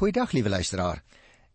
Goeiedag 0.00 0.30
liewe 0.32 0.48
luisteraar. 0.48 1.02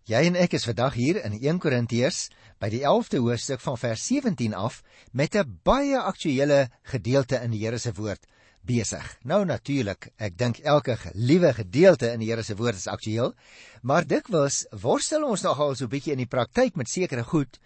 Jy 0.05 0.19
en 0.27 0.35
ek 0.37 0.51
is 0.53 0.67
vandag 0.67 0.93
hier 0.93 1.17
in 1.25 1.33
1 1.33 1.57
Korintiërs 1.63 2.27
by 2.61 2.67
die 2.69 2.83
11de 2.85 3.17
hoofstuk 3.25 3.63
van 3.63 3.79
vers 3.81 4.03
17 4.05 4.53
af 4.53 4.83
met 5.17 5.33
'n 5.33 5.61
baie 5.65 5.97
aktuële 5.97 6.69
gedeelte 6.91 7.39
in 7.41 7.55
die 7.55 7.63
Here 7.65 7.79
se 7.79 7.93
woord 7.97 8.27
besig. 8.61 9.17
Nou 9.23 9.45
natuurlik, 9.45 10.11
ek 10.17 10.37
dink 10.37 10.59
elke 10.59 10.97
liewe 11.13 11.53
gedeelte 11.53 12.11
in 12.11 12.19
die 12.19 12.29
Here 12.29 12.43
se 12.43 12.55
woord 12.55 12.75
is 12.75 12.87
aktueel, 12.87 13.33
maar 13.81 14.05
dikwels 14.05 14.67
worstel 14.69 15.25
ons 15.25 15.41
nogal 15.41 15.75
so 15.75 15.85
'n 15.85 15.89
bietjie 15.89 16.11
in 16.11 16.21
die 16.21 16.29
praktyk 16.29 16.75
met 16.75 16.87
sekere 16.87 17.23
goed, 17.23 17.59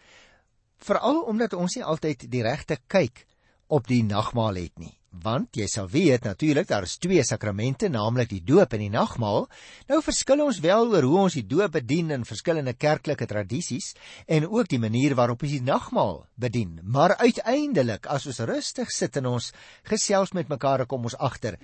veral 0.77 1.21
omdat 1.23 1.53
ons 1.53 1.75
nie 1.75 1.83
altyd 1.83 2.31
die 2.31 2.43
regte 2.43 2.77
kyk 2.87 3.25
op 3.67 3.87
die 3.87 4.03
nagmaal 4.03 4.55
het 4.55 4.79
nie 4.79 4.98
want 5.11 5.57
jy 5.57 5.65
sal 5.67 5.89
weet 5.89 6.23
natuurlik 6.27 6.67
daar 6.69 6.85
is 6.85 6.97
twee 7.01 7.23
sakramente 7.25 7.89
naamlik 7.89 8.29
die 8.29 8.43
doop 8.45 8.73
en 8.73 8.83
die 8.83 8.91
nagmaal 8.93 9.47
nou 9.89 9.99
verskil 10.05 10.43
ons 10.45 10.61
wel 10.63 10.93
oor 10.93 11.07
hoe 11.09 11.17
ons 11.25 11.37
die 11.39 11.45
doop 11.47 11.73
bedien 11.79 12.11
in 12.13 12.27
verskillende 12.29 12.73
kerklike 12.73 13.25
tradisies 13.29 13.95
en 14.27 14.47
ook 14.47 14.69
die 14.69 14.79
manier 14.79 15.15
waarop 15.17 15.43
ons 15.43 15.55
die 15.57 15.65
nagmaal 15.65 16.25
bedien. 16.35 16.79
Maar 16.83 17.17
uiteindelik 17.17 18.05
as 18.07 18.27
ons 18.29 18.39
rustig 18.39 18.91
sit 18.93 19.17
en 19.17 19.33
ons 19.35 19.51
gesels 19.89 20.33
met 20.37 20.49
mekaar 20.49 20.85
kom 20.85 21.09
ons 21.09 21.17
agter 21.17 21.57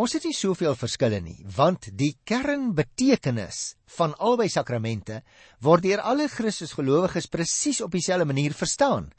ons 0.00 0.14
het 0.16 0.24
nie 0.24 0.34
soveel 0.34 0.74
verskille 0.78 1.20
nie 1.20 1.44
want 1.56 1.90
die 2.00 2.14
kernbetekenis 2.28 3.74
van 3.98 4.14
albei 4.18 4.48
sakramente 4.50 5.20
word 5.62 5.84
deur 5.84 6.00
alle 6.08 6.28
Christusgelowiges 6.32 7.28
presies 7.28 7.82
op 7.84 7.92
dieselfde 7.92 8.24
manier 8.24 8.56
verstaan. 8.56 9.10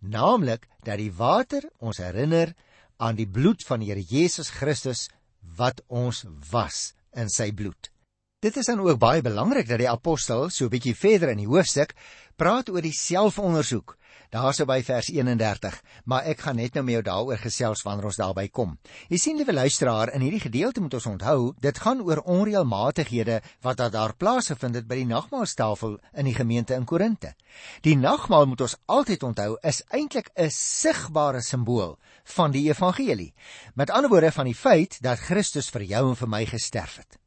Naamlik 0.00 0.66
dat 0.86 0.98
die 0.98 1.12
water 1.12 1.68
ons 1.78 2.00
herinner 2.00 2.54
aan 3.02 3.18
die 3.18 3.26
bloed 3.26 3.64
van 3.66 3.82
die 3.82 3.90
Here 3.90 4.04
Jesus 4.06 4.52
Christus 4.54 5.08
wat 5.58 5.82
ons 5.90 6.22
was 6.52 6.92
in 7.18 7.30
sy 7.32 7.50
bloed. 7.52 7.90
Dit 8.42 8.56
is 8.58 8.66
dan 8.70 8.80
ook 8.82 8.98
baie 8.98 9.22
belangrik 9.22 9.68
dat 9.68 9.82
die 9.82 9.90
apostel 9.90 10.48
so 10.50 10.66
'n 10.66 10.74
bietjie 10.74 10.94
verder 10.98 11.30
in 11.30 11.42
die 11.42 11.50
hoofstuk 11.50 11.94
praat 12.36 12.70
oor 12.70 12.82
die 12.82 12.94
selfondersoek. 12.94 13.96
Daarso 14.32 14.64
by 14.64 14.78
vers 14.80 15.10
31, 15.12 15.74
maar 16.08 16.24
ek 16.24 16.46
gaan 16.46 16.56
net 16.56 16.72
nou 16.72 16.82
met 16.86 16.94
jou 16.94 17.02
daaroor 17.04 17.40
gesels 17.42 17.82
wanneer 17.84 18.06
ons 18.08 18.16
daarby 18.16 18.46
kom. 18.48 18.78
Jy 19.12 19.18
sien 19.20 19.36
liewe 19.36 19.52
luisteraar, 19.52 20.14
in 20.16 20.24
hierdie 20.24 20.40
gedeelte 20.40 20.80
moet 20.80 20.96
ons 20.96 21.08
onthou, 21.10 21.50
dit 21.60 21.80
gaan 21.84 22.00
oor 22.00 22.22
onreëlmatighede 22.24 23.42
wat 23.66 23.82
daar 23.92 24.16
plaasgevind 24.16 24.80
het 24.80 24.88
by 24.88 25.02
die 25.02 25.10
nagmaaltafel 25.10 25.98
in 26.16 26.30
die 26.30 26.34
gemeente 26.38 26.72
in 26.80 26.88
Korinte. 26.88 27.34
Die 27.84 27.98
nagmaal 28.00 28.48
moet 28.48 28.64
ons 28.64 28.78
altyd 28.88 29.28
onthou 29.28 29.58
is 29.68 29.82
eintlik 29.92 30.32
'n 30.32 30.48
sigbare 30.48 31.42
simbool 31.44 31.98
van 32.24 32.56
die 32.56 32.64
evangelie. 32.72 33.34
Met 33.74 33.90
ander 33.90 34.08
woorde 34.08 34.32
van 34.32 34.46
die 34.46 34.56
feit 34.56 34.96
dat 35.02 35.20
Christus 35.20 35.68
vir 35.68 35.82
jou 35.82 36.08
en 36.08 36.16
vir 36.16 36.28
my 36.28 36.46
gesterf 36.46 36.96
het. 36.96 37.18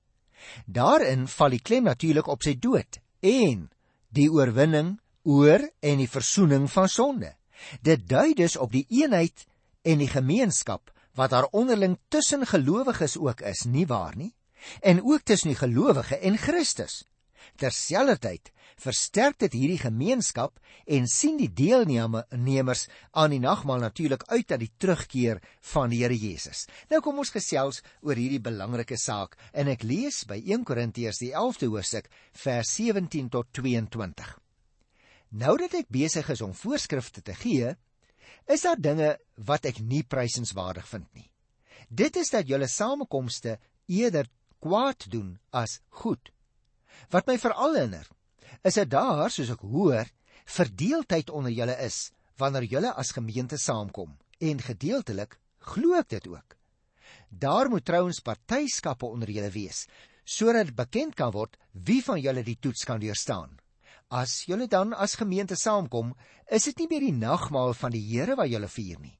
Daarin 0.65 1.27
val 1.27 1.49
die 1.49 1.61
klem 1.61 1.83
natuurlik 1.83 2.27
op 2.27 2.41
sy 2.41 2.57
dood 2.57 2.97
en 3.21 3.69
die 4.09 4.29
oorwinning 4.29 4.97
oor 5.25 5.65
en 5.81 6.01
die 6.01 6.09
verzoening 6.09 6.69
van 6.71 6.89
sonde. 6.89 7.33
Dit 7.81 8.07
dui 8.09 8.33
dus 8.37 8.57
op 8.57 8.71
die 8.71 8.85
eenheid 8.89 9.45
en 9.85 10.01
die 10.01 10.11
gemeenskap 10.11 10.91
wat 11.15 11.31
daar 11.31 11.47
onderling 11.55 11.97
tussen 12.07 12.45
gelowiges 12.45 13.17
ook 13.17 13.41
is, 13.41 13.63
nie 13.63 13.87
waar 13.87 14.15
nie? 14.17 14.33
En 14.81 15.03
ook 15.03 15.23
tussen 15.23 15.53
die 15.53 15.59
gelowige 15.59 16.17
en 16.17 16.37
Christus. 16.37 17.05
Terselfdertyd 17.55 18.51
versterk 18.81 19.37
dit 19.39 19.53
hierdie 19.55 19.79
gemeenskap 19.79 20.59
en 20.85 21.07
sien 21.07 21.37
die 21.39 21.51
deelnemers 21.53 22.85
aan 23.11 23.31
die 23.31 23.39
nagmaal 23.39 23.79
natuurlik 23.85 24.25
uit 24.27 24.47
dat 24.49 24.59
die 24.59 24.71
terugkeer 24.77 25.39
van 25.71 25.93
die 25.93 26.01
Here 26.03 26.17
Jesus. 26.17 26.65
Nou 26.91 26.99
kom 27.05 27.21
ons 27.23 27.31
gesels 27.31 27.81
oor 28.01 28.19
hierdie 28.19 28.43
belangrike 28.43 28.99
saak 28.99 29.37
en 29.53 29.71
ek 29.71 29.85
lees 29.87 30.25
by 30.27 30.41
1 30.41 30.65
Korintiërs 30.67 31.21
die 31.23 31.31
11de 31.31 31.71
hoofstuk 31.71 32.09
vers 32.43 32.75
17 32.75 33.29
tot 33.29 33.53
22. 33.55 34.44
Nou 35.35 35.57
dat 35.59 35.73
ek 35.75 35.91
besig 35.91 36.29
is 36.31 36.41
om 36.45 36.53
voorskrifte 36.55 37.21
te 37.25 37.35
gee, 37.35 37.73
is 38.47 38.63
daar 38.63 38.79
dinge 38.79 39.15
wat 39.47 39.65
ek 39.67 39.81
nie 39.83 40.03
prysenswaardig 40.07 40.87
vind 40.87 41.07
nie. 41.17 41.27
Dit 41.89 42.15
is 42.15 42.31
dat 42.31 42.47
julle 42.47 42.69
samekomste 42.71 43.57
eerder 43.91 44.29
kwaad 44.63 45.07
doen 45.11 45.35
as 45.51 45.79
goed. 46.01 46.31
Wat 47.11 47.27
my 47.27 47.35
veral 47.41 47.75
herinner, 47.75 48.07
is 48.63 48.79
dit 48.79 48.89
daar, 48.89 49.27
soos 49.33 49.51
ek 49.51 49.65
hoor, 49.67 50.07
verdeeldheid 50.45 51.29
onder 51.33 51.51
julle 51.51 51.75
is 51.83 52.11
wanneer 52.39 52.67
julle 52.69 52.93
as 52.95 53.13
gemeente 53.15 53.57
saamkom 53.59 54.15
en 54.43 54.61
gedeeltelik 54.61 55.37
glo 55.73 55.97
ek 55.99 56.09
dit 56.15 56.27
ook. 56.31 56.55
Daar 57.29 57.69
moet 57.69 57.85
trouens 57.85 58.21
partyskappe 58.23 59.07
onder 59.09 59.31
julle 59.31 59.51
wees 59.51 59.85
sodat 60.25 60.71
bekend 60.73 61.13
kan 61.13 61.29
word 61.35 61.53
wie 61.85 61.99
van 62.01 62.17
julle 62.17 62.41
die 62.41 62.57
toets 62.57 62.81
kan 62.87 62.97
deurstaan. 63.01 63.51
As 64.09 64.45
julle 64.45 64.67
dan 64.67 64.93
as 64.93 65.15
gemeente 65.17 65.55
saamkom, 65.57 66.13
is 66.51 66.67
dit 66.69 66.77
nie 66.77 66.87
meer 66.87 67.05
die 67.07 67.17
nagmaal 67.17 67.73
van 67.73 67.91
die 67.91 68.03
Here 68.05 68.35
wat 68.37 68.51
julle 68.51 68.67
vier 68.69 68.99
nie, 69.01 69.17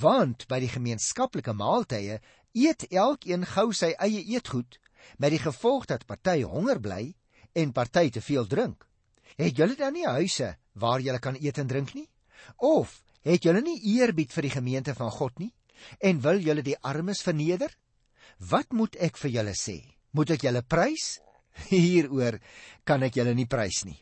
want 0.00 0.46
by 0.48 0.58
die 0.62 0.70
gemeenskaplike 0.72 1.52
maaltye 1.52 2.20
eet 2.56 2.86
elkeen 2.88 3.44
gou 3.44 3.72
sy 3.76 3.92
eie 4.00 4.22
eetgoed 4.32 4.78
met 5.18 5.34
die 5.34 5.42
gevolg 5.42 5.84
dat 5.90 6.06
party 6.08 6.42
honger 6.48 6.80
bly 6.80 7.12
en 7.52 7.74
party 7.76 8.08
te 8.10 8.22
veel 8.24 8.48
drink. 8.48 8.86
Het 9.36 9.58
julle 9.58 9.76
dan 9.76 9.92
nie 9.92 10.06
huise 10.08 10.54
waar 10.72 11.00
julle 11.00 11.20
kan 11.20 11.36
eet 11.36 11.58
en 11.58 11.68
drink 11.68 11.92
nie? 11.94 12.08
Of 12.56 13.02
het 13.28 13.44
julle 13.44 13.60
nie 13.60 13.80
eerbied 13.98 14.32
vir 14.32 14.48
die 14.48 14.54
gemeente 14.56 14.94
van 14.96 15.12
God 15.12 15.38
nie 15.44 15.52
en 16.00 16.22
wil 16.24 16.40
julle 16.40 16.64
die 16.64 16.78
armes 16.80 17.20
verneder? 17.20 17.68
Wat 18.38 18.72
moet 18.72 18.96
ek 18.96 19.20
vir 19.20 19.36
julle 19.36 19.52
sê? 19.52 19.76
Moet 20.16 20.38
ek 20.38 20.48
julle 20.48 20.64
prys? 20.64 21.20
Hieroor 21.68 22.40
kan 22.88 23.04
ek 23.04 23.20
julle 23.20 23.36
nie 23.36 23.46
prys 23.46 23.84
nie. 23.84 24.00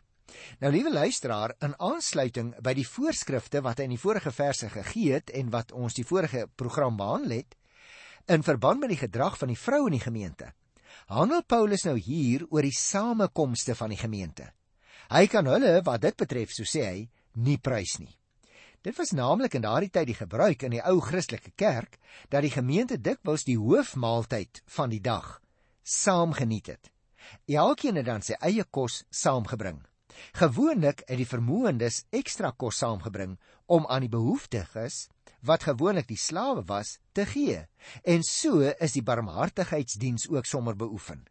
Nou 0.60 0.72
liewe 0.72 0.92
luisteraar, 0.92 1.54
in 1.64 1.74
aansluiting 1.78 2.52
by 2.62 2.74
die 2.76 2.86
voorskrifte 2.86 3.62
wat 3.64 3.80
hy 3.80 3.88
in 3.88 3.96
die 3.96 4.00
vorige 4.00 4.32
verse 4.34 4.68
gegee 4.72 5.16
het 5.18 5.32
en 5.36 5.50
wat 5.54 5.72
ons 5.72 5.96
die 5.96 6.06
vorige 6.06 6.46
program 6.56 6.96
behandel 6.96 7.40
het, 7.40 7.56
in 8.30 8.44
verband 8.46 8.80
met 8.80 8.92
die 8.94 9.00
gedrag 9.00 9.38
van 9.38 9.50
die 9.50 9.58
vrou 9.58 9.86
in 9.88 9.96
die 9.96 10.04
gemeente, 10.04 10.52
handel 11.10 11.42
Paulus 11.42 11.84
nou 11.88 11.96
hier 11.98 12.46
oor 12.50 12.66
die 12.66 12.76
samekomste 12.76 13.74
van 13.74 13.94
die 13.94 14.00
gemeente. 14.00 14.50
Hy 15.10 15.26
kan 15.26 15.48
hulle 15.50 15.80
wat 15.86 16.04
dit 16.04 16.16
betref, 16.16 16.52
so 16.54 16.62
sê 16.68 16.86
hy, 16.86 17.00
nie 17.42 17.58
prys 17.58 17.98
nie. 17.98 18.12
Dit 18.80 18.96
was 18.96 19.10
naamlik 19.12 19.58
in 19.58 19.64
daardie 19.66 19.90
tyd 19.92 20.06
die 20.08 20.16
gebruik 20.16 20.62
in 20.64 20.72
die 20.72 20.84
ou 20.88 21.02
Christelike 21.04 21.52
kerk 21.58 21.98
dat 22.32 22.46
die 22.46 22.52
gemeente 22.54 22.96
dikwels 22.96 23.44
die 23.44 23.58
hoofmaaltyd 23.60 24.62
van 24.76 24.92
die 24.94 25.02
dag 25.04 25.40
saam 25.84 26.32
geniet 26.32 26.70
het. 26.72 26.90
Elkeen 27.46 27.98
het 28.00 28.06
dan 28.06 28.24
sy 28.24 28.38
eie 28.40 28.64
kos 28.64 29.02
saamgebring. 29.10 29.82
Gewoonlik 30.32 31.02
het 31.06 31.18
die 31.18 31.28
vermoëndes 31.28 32.04
ekstra 32.10 32.50
kos 32.56 32.80
saamgebring 32.82 33.38
om 33.66 33.86
aan 33.86 34.06
die 34.06 34.12
behoeftiges 34.12 35.08
wat 35.40 35.64
gewoonlik 35.64 36.08
die 36.08 36.20
slawe 36.20 36.62
was, 36.68 36.98
te 37.12 37.24
gee. 37.26 37.62
En 38.04 38.22
so 38.26 38.60
is 38.60 38.92
die 38.92 39.04
barmhartigheidsdiens 39.04 40.28
ook 40.28 40.46
sommer 40.46 40.76
beoefen. 40.76 41.24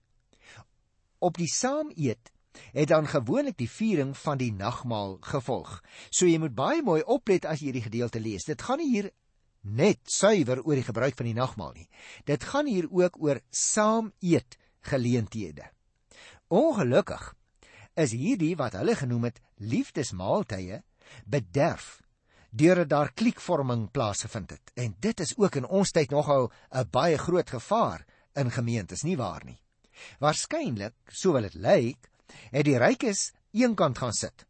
Op 1.19 1.38
die 1.38 1.51
saam 1.51 1.91
eet 1.95 2.31
het 2.73 2.89
dan 2.89 3.07
gewoonlik 3.07 3.57
die 3.57 3.69
viering 3.69 4.18
van 4.18 4.38
die 4.38 4.51
nagmaal 4.51 5.18
gevolg. 5.22 5.79
So 6.09 6.25
jy 6.25 6.39
moet 6.41 6.56
baie 6.57 6.81
mooi 6.84 7.01
oplet 7.06 7.45
as 7.45 7.62
jy 7.62 7.69
hierdie 7.69 7.85
gedeelte 7.85 8.19
lees. 8.19 8.47
Dit 8.50 8.62
gaan 8.66 8.81
nie 8.81 8.89
hier 8.89 9.12
net 9.62 10.00
suiwer 10.09 10.63
oor 10.63 10.79
die 10.79 10.88
gebruik 10.88 11.18
van 11.19 11.29
die 11.29 11.38
nagmaal 11.38 11.75
nie. 11.75 11.88
Dit 12.25 12.44
gaan 12.51 12.68
hier 12.68 12.88
ook 12.89 13.19
oor 13.22 13.41
saam 13.51 14.12
eet 14.19 14.57
geleenthede. 14.89 15.69
Ongelukkig 16.47 17.34
is 18.00 18.16
hierdie 18.16 18.56
wat 18.60 18.78
hulle 18.80 18.96
genoem 18.96 19.30
het 19.30 19.42
liefdesmaaltye 19.58 20.82
bederf 21.26 21.98
deurdat 22.50 22.90
daar 22.90 23.12
kliekvorming 23.14 23.90
plaasgevind 23.94 24.56
het. 24.56 24.72
En 24.74 24.96
dit 25.00 25.20
is 25.20 25.36
ook 25.38 25.60
in 25.60 25.68
ons 25.68 25.92
tyd 25.92 26.10
nogal 26.10 26.52
'n 26.74 26.90
baie 26.90 27.18
groot 27.18 27.50
gevaar 27.50 28.06
in 28.34 28.52
gemeentes, 28.52 29.04
nie 29.04 29.18
waar 29.18 29.46
nie? 29.46 29.62
Waarskynlik, 30.20 30.96
so 31.08 31.32
wil 31.32 31.42
dit 31.42 31.54
lyk, 31.54 32.10
het 32.51 32.66
die 32.66 32.78
rykes 32.78 33.31
eenkant 33.51 33.98
gaan 33.98 34.13
sit 34.13 34.45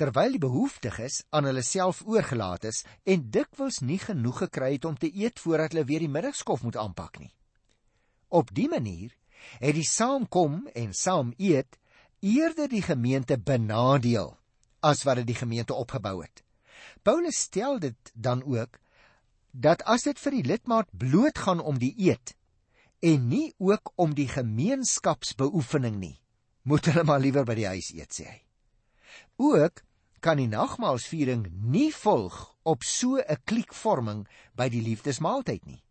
terwyl 0.00 0.32
die 0.32 0.40
behoeftiges 0.40 1.24
aan 1.36 1.44
hulle 1.44 1.62
self 1.66 2.00
oorgelaat 2.08 2.64
is 2.70 2.84
en 3.04 3.26
dikwels 3.34 3.82
nie 3.84 3.98
genoeg 4.00 4.46
gekry 4.46 4.72
het 4.78 4.86
om 4.88 4.96
te 4.96 5.10
eet 5.12 5.42
voordat 5.42 5.74
hulle 5.74 5.84
weer 5.90 6.00
die 6.00 6.08
middagskof 6.08 6.62
moet 6.64 6.78
aanpak 6.80 7.18
nie. 7.20 7.32
Op 8.28 8.48
dië 8.54 8.70
manier 8.72 9.12
het 9.60 9.76
die 9.76 9.84
saamkom 9.84 10.62
en 10.74 10.94
saam 10.96 11.34
eet 11.36 11.76
eerder 12.20 12.68
die 12.68 12.82
gemeente 12.82 13.38
benadeel 13.38 14.36
as 14.80 15.02
wat 15.04 15.20
dit 15.20 15.32
die 15.32 15.40
gemeente 15.40 15.74
opgebou 15.74 16.20
het. 16.22 16.44
Paulus 17.02 17.38
stel 17.48 17.78
dit 17.80 18.12
dan 18.14 18.42
ook 18.44 18.78
dat 19.50 19.82
as 19.82 20.04
dit 20.06 20.18
vir 20.20 20.36
die 20.36 20.46
lidmaat 20.46 20.88
bloot 20.92 21.38
gaan 21.38 21.60
om 21.60 21.78
die 21.80 21.94
eet 21.96 22.34
en 23.00 23.28
nie 23.28 23.52
ook 23.58 23.92
om 23.96 24.12
die 24.14 24.28
gemeenskapsbeoefening 24.28 25.96
nie, 25.96 26.16
moet 26.68 26.84
hulle 26.90 27.04
maar 27.08 27.20
liewer 27.20 27.46
by 27.48 27.56
die 27.56 27.68
huis 27.72 27.88
eet 27.96 28.12
sê 28.12 28.26
hy. 28.28 28.40
Ook 29.40 29.80
kan 30.20 30.36
die 30.36 30.50
nagmaalsviering 30.52 31.46
nie 31.72 31.88
volg 31.96 32.36
op 32.62 32.84
so 32.84 33.16
'n 33.16 33.40
kliekvorming 33.44 34.26
by 34.54 34.68
die 34.68 34.82
liefdesmaaltyd 34.84 35.64
nie. 35.66 35.82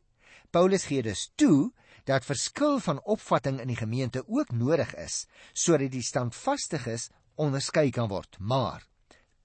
Paulus 0.51 0.85
gee 0.89 1.03
dus 1.05 1.29
toe 1.35 1.71
dat 2.09 2.25
verskil 2.25 2.79
van 2.79 3.01
opvatting 3.05 3.59
in 3.61 3.69
die 3.69 3.77
gemeente 3.77 4.23
ook 4.27 4.51
nodig 4.51 4.95
is 4.95 5.25
sodat 5.53 5.91
die 5.93 6.05
standvastiges 6.05 7.09
onderskei 7.35 7.89
kan 7.91 8.09
word. 8.09 8.39
Maar 8.39 8.85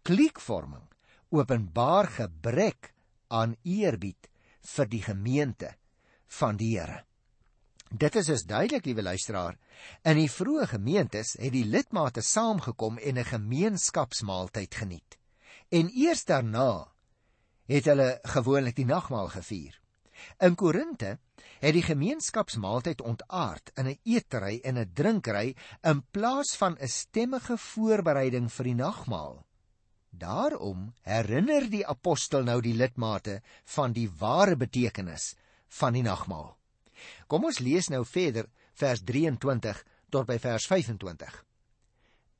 kliekvorming 0.02 0.88
openbaar 1.28 2.06
gebrek 2.06 2.92
aan 3.28 3.56
eerbied 3.62 4.30
vir 4.74 4.88
die 4.88 5.02
gemeente 5.02 5.74
van 6.40 6.56
die 6.56 6.78
Here. 6.78 7.02
Dit 7.94 8.16
is 8.16 8.26
dus 8.26 8.42
duidelik, 8.42 8.86
liewe 8.86 9.02
luisteraar, 9.02 9.58
in 10.02 10.18
die 10.18 10.30
vroeë 10.30 10.66
gemeentes 10.72 11.36
het 11.38 11.52
die 11.54 11.66
lidmate 11.68 12.24
saamgekom 12.26 12.98
en 12.98 13.18
'n 13.18 13.24
gemeenskapsmaaltyd 13.24 14.74
geniet. 14.74 15.18
En 15.70 15.90
eers 15.94 16.24
daarna 16.24 16.90
het 17.66 17.84
hulle 17.84 18.18
gewoonlik 18.22 18.76
die 18.76 18.86
nagmaal 18.86 19.28
gevier. 19.28 19.83
In 20.38 20.54
Korinte 20.54 21.18
het 21.60 21.74
die 21.74 21.84
gemeenskapsmaaltyd 21.84 23.00
ontaard 23.00 23.70
in 23.74 23.88
'n 23.88 23.98
eetery 24.02 24.60
en 24.64 24.78
'n 24.78 24.90
drinkery 24.94 25.56
in 25.82 26.02
plaas 26.10 26.56
van 26.56 26.76
'n 26.78 26.88
stemmige 26.88 27.56
voorbereiding 27.56 28.52
vir 28.52 28.64
die 28.64 28.74
nagmaal. 28.74 29.44
Daarom 30.10 30.92
herinner 31.02 31.70
die 31.70 31.86
apostel 31.86 32.42
nou 32.42 32.60
die 32.60 32.74
lidmate 32.74 33.42
van 33.64 33.92
die 33.92 34.10
ware 34.18 34.56
betekenis 34.56 35.34
van 35.68 35.92
die 35.92 36.02
nagmaal. 36.02 36.56
Kom 37.26 37.44
ons 37.44 37.58
lees 37.58 37.88
nou 37.88 38.04
verder 38.04 38.46
vers 38.78 39.02
23 39.02 39.84
tot 40.10 40.26
by 40.26 40.38
vers 40.38 40.66
25. 40.70 41.44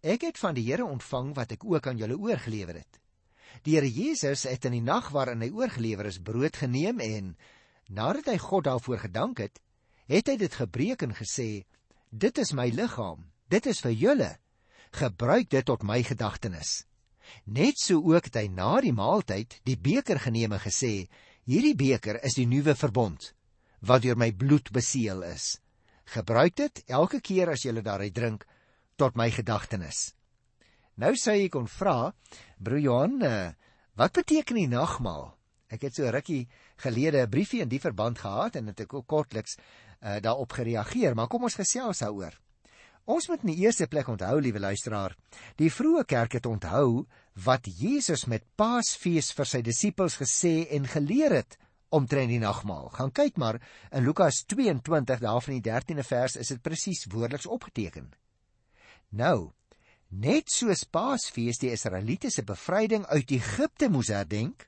Ek 0.05 0.23
het 0.23 0.39
van 0.39 0.55
die 0.55 0.67
Here 0.69 0.85
ontvang 0.85 1.35
wat 1.35 1.57
ek 1.57 1.65
ook 1.65 1.87
aan 1.87 1.99
julle 1.99 2.19
oorgelewer 2.19 2.75
het. 2.75 3.01
Die 3.65 3.75
Here 3.75 3.91
Jesus 3.91 4.45
het 4.45 4.65
in 4.69 4.77
die 4.77 4.85
nag 4.85 5.09
waarin 5.15 5.43
hy 5.43 5.51
oorgelewer 5.51 6.07
is, 6.11 6.21
brood 6.21 6.57
geneem 6.61 7.01
en 7.01 7.37
nadat 7.89 8.31
hy 8.33 8.39
God 8.39 8.65
daarvoor 8.65 9.05
gedank 9.07 9.39
het, 9.39 9.61
het 10.09 10.29
hy 10.29 10.37
dit 10.41 10.55
gebreek 10.55 11.03
en 11.03 11.15
gesê: 11.17 11.65
"Dit 12.11 12.39
is 12.39 12.53
my 12.53 12.69
liggaam. 12.69 13.31
Dit 13.49 13.67
is 13.67 13.81
vir 13.81 13.93
julle. 13.93 14.39
Gebruik 14.93 15.51
dit 15.51 15.65
tot 15.65 15.83
my 15.83 16.03
gedagtenis." 16.03 16.85
Net 17.45 17.79
so 17.81 18.03
ook 18.05 18.25
het 18.25 18.37
hy 18.37 18.49
na 18.49 18.81
die 18.81 18.93
maaltyd 18.93 19.61
die 19.65 19.77
beker 19.77 20.19
geneem 20.21 20.53
en 20.53 20.61
gesê: 20.61 21.09
"Hierdie 21.45 21.77
beker 21.77 22.21
is 22.25 22.35
die 22.35 22.47
nuwe 22.47 22.75
verbond 22.75 23.33
wat 23.81 24.03
deur 24.03 24.17
my 24.17 24.33
bloed 24.33 24.71
beseël 24.73 25.23
is. 25.23 25.61
Gebruik 26.05 26.57
dit 26.57 26.85
elke 26.87 27.21
keer 27.21 27.51
as 27.51 27.65
jy 27.65 27.73
daaruit 27.81 28.15
drink 28.15 28.47
tot 28.97 29.17
my 29.17 29.31
gedagtenis." 29.31 30.15
Nou 30.97 31.15
sê 31.19 31.45
ek 31.45 31.57
kon 31.57 31.67
vra, 31.67 32.15
broer 32.63 32.79
Johan, 32.79 33.23
eh, 33.23 33.53
wat 33.97 34.13
beteken 34.13 34.57
die 34.57 34.69
nagmaal? 34.69 35.35
Ek 35.69 35.83
het 35.83 35.95
so 35.95 36.07
rukkie 36.07 36.47
gelede 36.77 37.23
'n 37.23 37.31
briefie 37.31 37.61
in 37.61 37.69
die 37.69 37.81
verband 37.81 38.19
gehad 38.19 38.57
en 38.57 38.67
het 38.67 38.81
ek 38.81 38.95
ook 38.95 39.07
kortliks 39.07 39.57
uh, 39.57 40.17
daarop 40.21 40.53
gereageer, 40.53 41.15
maar 41.15 41.29
kom 41.29 41.43
ons 41.43 41.55
gesels 41.55 41.99
daaroor. 41.99 42.41
Ons 43.05 43.29
moet 43.29 43.43
in 43.45 43.53
die 43.53 43.65
eerste 43.67 43.87
plek 43.87 44.09
onthou, 44.09 44.41
liewe 44.41 44.61
luisteraar, 44.61 45.17
die 45.61 45.73
vroeë 45.73 46.05
kerk 46.09 46.33
het 46.33 46.47
onthou 46.47 47.05
wat 47.45 47.67
Jesus 47.67 48.25
met 48.25 48.47
Paasfees 48.57 49.33
vir 49.37 49.47
sy 49.47 49.61
disippels 49.61 50.17
gesê 50.17 50.67
en 50.73 50.89
geleer 50.89 51.33
het 51.33 51.59
omtrent 51.95 52.33
die 52.33 52.41
nagmaal. 52.41 52.89
Gaan 52.97 53.13
kyk 53.13 53.37
maar 53.37 53.61
in 53.93 54.07
Lukas 54.07 54.45
22 54.51 55.21
daarvan 55.21 55.59
die 55.59 55.67
13de 55.67 56.07
vers 56.07 56.39
is 56.41 56.49
dit 56.55 56.63
presies 56.63 57.05
woordeliks 57.13 57.47
opgeteken. 57.47 58.09
Nou, 59.15 59.53
net 60.09 60.51
soos 60.51 60.87
Paasfees 60.89 61.61
die 61.61 61.75
Israeliete 61.75 62.31
se 62.31 62.43
bevryding 62.47 63.05
uit 63.13 63.37
Egipte 63.37 63.91
moes 63.93 64.09
herdenk, 64.09 64.67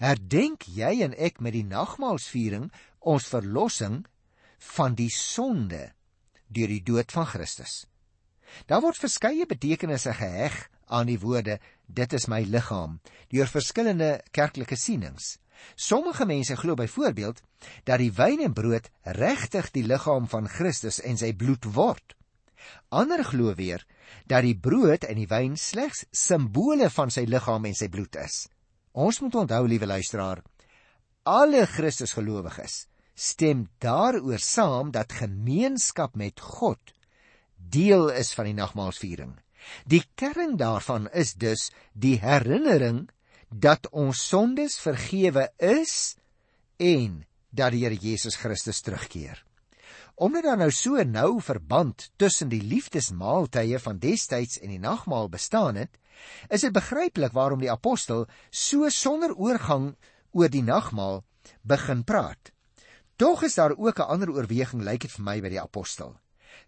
herdenk 0.00 0.66
jy 0.68 1.00
en 1.06 1.14
ek 1.16 1.40
met 1.40 1.56
die 1.56 1.66
nagmaalsviering 1.66 2.70
ons 3.00 3.28
verlossing 3.32 4.02
van 4.76 4.94
die 4.94 5.10
sonde 5.12 5.90
deur 6.48 6.68
die 6.68 6.82
dood 6.84 7.12
van 7.12 7.28
Christus. 7.30 7.84
Daar 8.66 8.82
word 8.82 8.98
verskeie 8.98 9.46
betekenisse 9.46 10.12
geheg 10.18 10.56
aan 10.90 11.06
die 11.06 11.20
woorde 11.22 11.60
dit 11.86 12.12
is 12.12 12.26
my 12.30 12.42
liggaam 12.42 12.98
deur 13.30 13.50
verskillende 13.50 14.18
kerklike 14.34 14.76
sienings. 14.76 15.38
Sommige 15.76 16.26
mense 16.26 16.56
glo 16.56 16.74
byvoorbeeld 16.74 17.42
dat 17.84 18.00
die 18.00 18.12
wyn 18.16 18.40
en 18.46 18.54
brood 18.56 18.88
regtig 19.04 19.70
die 19.76 19.84
liggaam 19.86 20.28
van 20.28 20.48
Christus 20.48 21.00
en 21.00 21.20
sy 21.20 21.32
bloed 21.36 21.68
word. 21.74 22.16
Ander 22.88 23.22
glo 23.24 23.54
weer 23.54 23.84
dat 24.26 24.44
die 24.46 24.56
brood 24.56 25.04
en 25.04 25.20
die 25.20 25.28
wyn 25.30 25.56
slegs 25.56 26.04
simbole 26.10 26.90
van 26.90 27.12
sy 27.12 27.26
liggaam 27.28 27.68
en 27.68 27.76
sy 27.76 27.88
bloed 27.92 28.16
is. 28.20 28.46
Ons 28.92 29.20
moet 29.20 29.34
onthou, 29.34 29.66
liewe 29.68 29.86
luisteraar, 29.86 30.42
alle 31.22 31.66
Christusgelowiges 31.66 32.86
stem 33.14 33.68
daaroor 33.78 34.40
saam 34.40 34.90
dat 34.90 35.12
gemeenskap 35.12 36.16
met 36.16 36.40
God 36.40 36.94
deel 37.56 38.08
is 38.16 38.32
van 38.34 38.48
die 38.48 38.56
nagmaalsviering. 38.56 39.34
Die 39.84 40.02
kern 40.16 40.56
daarvan 40.56 41.10
is 41.12 41.34
dus 41.36 41.68
die 41.92 42.16
herinnering 42.22 43.10
dat 43.50 43.90
ons 43.92 44.22
sondes 44.28 44.78
vergewe 44.80 45.50
is 45.58 46.16
en 46.80 47.24
dat 47.50 47.74
die 47.74 47.84
Here 47.84 47.98
Jesus 47.98 48.38
Christus 48.40 48.80
terugkeer. 48.80 49.44
Omdat 50.20 50.44
daar 50.44 50.58
nou 50.60 50.70
so 50.70 51.00
nou 51.08 51.40
verband 51.40 52.10
tussen 52.20 52.50
die 52.52 52.60
liefdesmaaltye 52.60 53.78
van 53.80 53.98
destyds 53.98 54.58
en 54.60 54.68
die 54.68 54.80
nagmaal 54.80 55.30
bestaan 55.32 55.78
het, 55.80 55.94
is 56.52 56.60
dit 56.66 56.74
begryplik 56.76 57.32
waarom 57.32 57.62
die 57.62 57.70
apostel 57.72 58.26
so 58.50 58.90
sonder 58.92 59.32
oorgang 59.32 59.94
oor 60.36 60.52
die 60.52 60.60
nagmaal 60.62 61.22
begin 61.64 62.02
praat. 62.04 62.50
Tog 63.16 63.46
is 63.48 63.56
daar 63.56 63.72
ook 63.72 63.98
'n 63.98 64.10
ander 64.12 64.30
oorweging 64.30 64.82
lyk 64.82 65.00
dit 65.00 65.12
vir 65.12 65.24
my 65.24 65.40
by 65.40 65.48
die 65.48 65.60
apostel. 65.60 66.12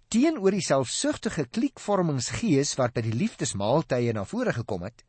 Teenoor 0.08 0.50
die 0.50 0.64
selfsugtige 0.64 1.44
kliekvormingsgees 1.44 2.74
wat 2.80 2.94
by 2.94 3.00
die 3.00 3.18
liefdesmaaltye 3.20 4.12
na 4.12 4.24
vore 4.24 4.52
gekom 4.52 4.82
het, 4.82 5.04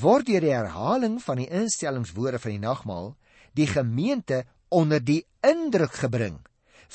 word 0.00 0.26
deur 0.26 0.40
die 0.40 0.54
herhaling 0.54 1.22
van 1.22 1.36
die 1.36 1.50
instellingswoorde 1.50 2.38
van 2.38 2.50
die 2.50 2.66
nagmaal 2.68 3.16
die 3.54 3.66
gemeente 3.66 4.44
onder 4.68 5.04
die 5.04 5.26
indruk 5.40 5.92
gebring 5.92 6.38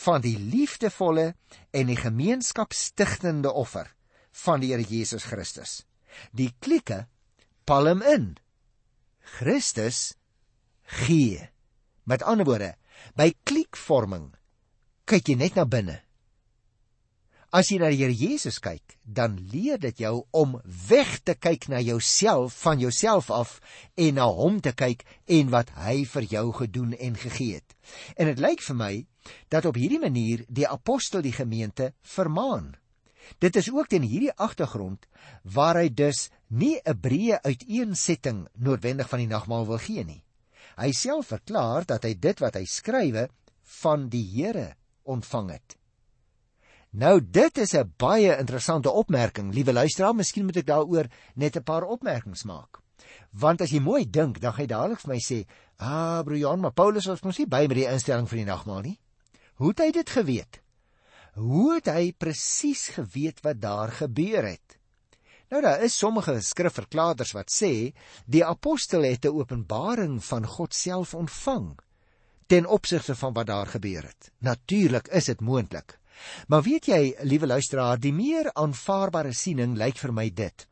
van 0.04 0.22
die 0.22 0.38
liefdevolle 0.38 1.32
en 1.72 1.90
die 1.90 2.00
gemeenskapstigtende 2.00 3.52
offer 3.52 3.90
van 4.44 4.62
die 4.62 4.72
Here 4.74 4.86
Jesus 4.86 5.26
Christus. 5.30 5.82
Die 6.32 6.54
klieke 6.60 7.06
palm 7.66 8.02
in. 8.02 8.36
Christus 9.38 10.16
gee. 10.88 11.50
Met 12.08 12.24
ander 12.24 12.48
woorde, 12.48 12.76
by 13.18 13.34
kliekvorming 13.48 14.32
kyk 15.08 15.32
jy 15.32 15.38
net 15.40 15.58
na 15.58 15.66
binne. 15.68 16.02
As 17.56 17.70
jy 17.72 17.78
na 17.80 17.90
die 17.92 18.02
Here 18.02 18.14
Jesus 18.14 18.60
kyk, 18.64 18.98
dan 19.04 19.38
leer 19.52 19.80
dit 19.80 20.04
jou 20.04 20.26
om 20.36 20.58
weg 20.90 21.18
te 21.24 21.34
kyk 21.36 21.70
na 21.72 21.80
jouself 21.80 22.58
van 22.66 22.82
jouself 22.84 23.32
af 23.32 23.58
en 23.96 24.20
na 24.20 24.28
hom 24.28 24.60
te 24.62 24.76
kyk 24.76 25.06
en 25.32 25.54
wat 25.54 25.72
hy 25.80 26.02
vir 26.12 26.28
jou 26.28 26.46
gedoen 26.60 26.92
en 26.94 27.16
gegee 27.16 27.62
het. 27.62 27.78
En 28.20 28.28
dit 28.28 28.44
lyk 28.44 28.64
vir 28.68 28.78
my 28.78 28.92
dat 29.48 29.66
op 29.66 29.76
hierdie 29.76 30.00
manier 30.00 30.46
die 30.48 30.68
apostel 30.68 31.22
die 31.22 31.36
gemeente 31.36 31.94
vermaan. 32.02 32.76
Dit 33.40 33.56
is 33.56 33.72
ook 33.72 33.88
teen 33.88 34.06
hierdie 34.08 34.34
agtergrond 34.34 35.08
waar 35.44 35.76
hy 35.76 35.90
dus 35.90 36.30
nie 36.48 36.80
'n 36.84 37.00
breë 37.00 37.42
uiteensetting 37.44 38.48
noodwendig 38.54 39.10
van 39.10 39.20
die 39.20 39.28
nagmaal 39.28 39.68
wil 39.68 39.78
gee 39.78 40.04
nie. 40.04 40.24
Hy 40.78 40.92
self 40.92 41.28
verklaar 41.28 41.86
dat 41.86 42.04
hy 42.04 42.14
dit 42.14 42.40
wat 42.40 42.56
hy 42.56 42.66
skrywe 42.66 43.30
van 43.82 44.10
die 44.10 44.24
Here 44.24 44.76
ontvang 45.04 45.52
het. 45.52 45.78
Nou 46.92 47.20
dit 47.22 47.58
is 47.58 47.74
'n 47.74 47.94
baie 47.98 48.38
interessante 48.38 48.92
opmerking, 48.92 49.54
liewe 49.54 49.74
luisteraar, 49.74 50.16
miskien 50.16 50.46
moet 50.46 50.58
ek 50.58 50.66
daaroor 50.66 51.08
net 51.36 51.58
'n 51.58 51.64
paar 51.64 51.84
opmerkings 51.84 52.44
maak. 52.44 52.80
Want 53.32 53.62
as 53.62 53.72
jy 53.72 53.80
mooi 53.80 54.10
dink, 54.10 54.40
dan 54.40 54.54
gaan 54.54 54.66
jy 54.66 54.68
dadelik 54.68 55.00
vir 55.00 55.14
my 55.14 55.20
sê, 55.20 55.46
"Ah, 55.78 56.24
broer 56.24 56.38
Jan, 56.38 56.60
maar 56.60 56.72
Paulus 56.72 57.06
was 57.06 57.22
mos 57.22 57.38
nie 57.38 57.48
by 57.48 57.68
met 57.68 57.78
die 57.78 57.92
instelling 57.92 58.28
van 58.28 58.38
die 58.38 58.46
nagmaal 58.46 58.82
nie." 58.82 59.00
Hoe 59.58 59.74
het 59.74 59.80
hy 59.82 59.92
dit 59.92 60.10
geweet? 60.10 60.60
Hoe 61.38 61.76
het 61.76 61.90
hy 61.90 62.12
presies 62.14 62.88
geweet 62.94 63.42
wat 63.46 63.62
daar 63.62 63.92
gebeur 63.92 64.46
het? 64.46 64.78
Nou 65.50 65.62
daar 65.64 65.82
is 65.82 65.98
sommige 65.98 66.36
skrifverklaarders 66.44 67.32
wat 67.34 67.50
sê 67.54 67.94
die 68.26 68.46
apostel 68.46 69.08
het 69.08 69.26
'n 69.26 69.34
openbaring 69.34 70.24
van 70.24 70.46
God 70.46 70.74
self 70.74 71.14
ontvang 71.14 71.78
ten 72.48 72.66
opsigte 72.66 73.16
van 73.16 73.34
wat 73.34 73.48
daar 73.48 73.68
gebeur 73.68 74.04
het. 74.04 74.32
Natuurlik 74.40 75.08
is 75.08 75.26
dit 75.26 75.42
moontlik. 75.42 76.00
Maar 76.48 76.62
weet 76.62 76.86
jy, 76.86 77.16
liewe 77.22 77.48
luisteraar, 77.48 78.00
die 78.00 78.14
meer 78.14 78.54
aanvaarbare 78.54 79.34
siening 79.34 79.78
lyk 79.78 79.98
vir 79.98 80.14
my 80.14 80.30
dit. 80.34 80.68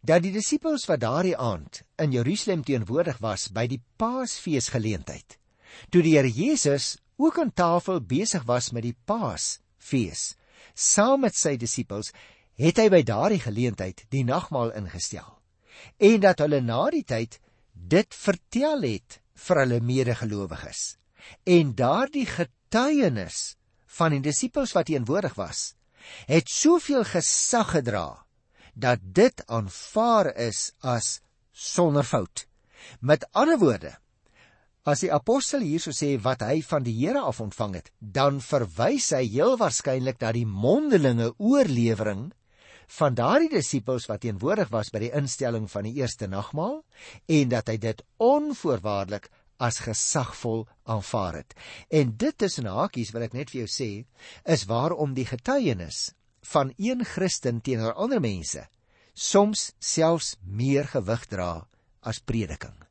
Dat 0.00 0.22
die 0.22 0.32
disippels 0.32 0.86
wat 0.88 1.00
daardie 1.00 1.36
aand 1.36 1.82
in 1.96 2.12
Jerusalem 2.12 2.64
teenwoordig 2.64 3.18
was 3.18 3.48
by 3.52 3.66
die 3.66 3.82
Paasfeesgeleentheid, 3.96 5.36
toe 5.90 6.02
die 6.02 6.16
Here 6.16 6.30
Jesus 6.30 6.96
ook 7.20 7.38
aan 7.38 7.52
tafel 7.52 8.00
besig 8.00 8.44
was 8.48 8.70
met 8.72 8.86
die 8.86 8.96
Paasfees. 9.04 10.34
Saam 10.74 11.26
met 11.26 11.36
sy 11.36 11.56
disippels 11.60 12.12
het 12.60 12.78
hy 12.80 12.88
by 12.92 13.02
daardie 13.06 13.40
geleentheid 13.40 14.04
die 14.12 14.24
nagmaal 14.24 14.72
ingestel. 14.76 15.28
En 15.98 16.20
dat 16.20 16.40
hulle 16.44 16.60
na 16.64 16.82
die 16.92 17.04
tyd 17.04 17.38
dit 17.72 18.14
vertel 18.14 18.84
het 18.84 19.20
vir 19.46 19.62
hulle 19.62 19.80
medegelowiges. 19.80 20.96
En 21.48 21.74
daardie 21.76 22.26
getuienis 22.28 23.54
van 23.98 24.16
die 24.16 24.24
disippels 24.24 24.74
wat 24.76 24.88
teenwoordig 24.90 25.36
was, 25.38 25.74
het 26.28 26.48
soveel 26.48 27.04
gesag 27.04 27.74
gedra 27.76 28.06
dat 28.74 29.02
dit 29.02 29.42
aanvaar 29.46 30.32
is 30.36 30.70
as 30.80 31.20
sonder 31.52 32.04
fout. 32.04 32.46
Met 33.00 33.26
ander 33.36 33.58
woorde, 33.60 33.92
as 34.88 35.02
die 35.04 35.12
apostel 35.12 35.64
hierso 35.64 35.92
sê 35.92 36.14
wat 36.24 36.42
hy 36.46 36.60
van 36.64 36.84
die 36.86 36.94
Here 36.96 37.20
af 37.20 37.40
ontvang 37.44 37.76
het, 37.76 37.90
dan 38.00 38.40
verwys 38.40 39.10
hy 39.16 39.24
heel 39.28 39.58
waarskynlik 39.60 40.20
na 40.22 40.32
die 40.32 40.46
mondelinge 40.48 41.32
oorlewering 41.38 42.30
van 42.90 43.14
daardie 43.14 43.50
disippels 43.52 44.08
wat 44.10 44.24
teenwoordig 44.24 44.72
was 44.72 44.90
by 44.90 45.04
die 45.04 45.12
instelling 45.14 45.68
van 45.70 45.86
die 45.86 46.00
eerste 46.00 46.26
nagmaal 46.26 46.80
en 47.28 47.52
dat 47.52 47.70
hy 47.70 47.76
dit 47.78 48.02
onvoorwaardelik 48.18 49.28
as 49.60 49.82
gesagvol 49.84 50.64
aanvaar 50.88 51.42
het. 51.42 51.54
En 51.92 52.16
dit 52.16 52.36
tussen 52.38 52.66
hakies 52.66 53.12
wil 53.14 53.28
ek 53.28 53.36
net 53.36 53.52
vir 53.52 53.62
jou 53.62 53.70
sê, 53.70 53.90
is 54.48 54.64
waarom 54.66 55.12
die 55.14 55.28
getuienis 55.28 56.10
van 56.50 56.72
een 56.80 57.04
Christen 57.04 57.60
teenoor 57.60 57.94
ander 58.00 58.22
mense 58.24 58.64
soms 59.14 59.70
selfs 59.78 60.38
meer 60.40 60.88
gewig 60.88 61.26
dra 61.28 61.66
as 62.00 62.22
prediking. 62.24 62.89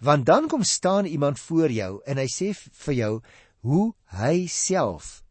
Want 0.00 0.26
dan 0.26 0.48
kom 0.48 0.64
staan 0.64 1.04
iemand 1.04 1.40
voor 1.40 1.70
jou 1.70 1.92
en 2.06 2.18
hy 2.18 2.26
sê 2.30 2.52
vir 2.54 2.94
jou 2.94 3.12
hoe 3.66 3.86
hy 4.18 4.46
self 4.50 5.22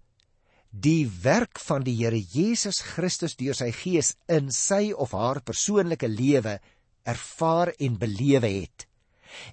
die 0.76 1.08
werk 1.24 1.60
van 1.64 1.86
die 1.88 1.96
Here 1.96 2.20
Jesus 2.20 2.82
Christus 2.84 3.38
deur 3.40 3.56
sy 3.56 3.72
gees 3.72 4.16
in 4.28 4.52
sy 4.52 4.92
of 4.92 5.14
haar 5.16 5.40
persoonlike 5.46 6.10
lewe 6.12 6.58
ervaar 7.08 7.72
en 7.80 8.00
belewe 8.02 8.50
het. 8.50 8.88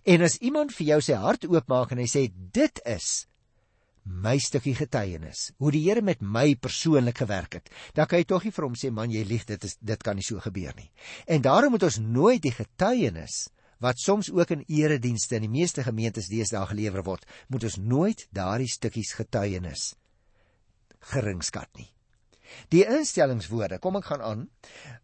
En 0.09 0.23
as 0.27 0.39
iemand 0.43 0.75
vir 0.75 0.95
jou 0.95 1.01
sy 1.09 1.19
hart 1.19 1.47
oopmaak 1.47 1.93
en 1.95 2.03
hy 2.03 2.09
sê 2.11 2.27
dit 2.33 2.83
is 2.89 3.27
my 4.03 4.35
stukkie 4.43 4.75
getuienis, 4.75 5.53
hoe 5.63 5.71
die 5.71 5.85
Here 5.85 6.03
met 6.03 6.23
my 6.27 6.57
persoonlik 6.59 7.21
gewerk 7.23 7.61
het, 7.61 7.71
dan 7.95 8.09
kan 8.11 8.19
jy 8.19 8.27
tog 8.27 8.43
nie 8.43 8.55
vir 8.55 8.67
hom 8.67 8.75
sê 8.79 8.91
man 8.91 9.13
jy 9.15 9.23
lieg, 9.23 9.45
dit 9.47 9.63
is 9.69 9.77
dit 9.79 10.03
kan 10.03 10.19
nie 10.19 10.27
so 10.27 10.43
gebeur 10.43 10.75
nie. 10.75 10.91
En 11.31 11.43
daarom 11.45 11.77
moet 11.77 11.87
ons 11.87 12.01
nooit 12.03 12.43
die 12.43 12.55
getuienis 12.55 13.45
wat 13.83 13.99
soms 13.99 14.31
ook 14.31 14.55
in 14.55 14.65
eredienste 14.69 15.37
in 15.37 15.49
die 15.49 15.57
meeste 15.61 15.83
gemeentes 15.83 16.31
deesdae 16.31 16.65
gelewer 16.71 17.03
word, 17.07 17.27
moet 17.49 17.67
ons 17.67 17.81
nooit 17.83 18.27
daardie 18.31 18.71
stukkies 18.71 19.15
getuienis 19.19 19.93
geringskat 21.13 21.69
nie. 21.75 21.89
Die 22.71 22.85
instellingswoorde, 22.87 23.81
kom 23.83 23.97
ek 23.99 24.09
gaan 24.11 24.23
aan, 24.23 24.43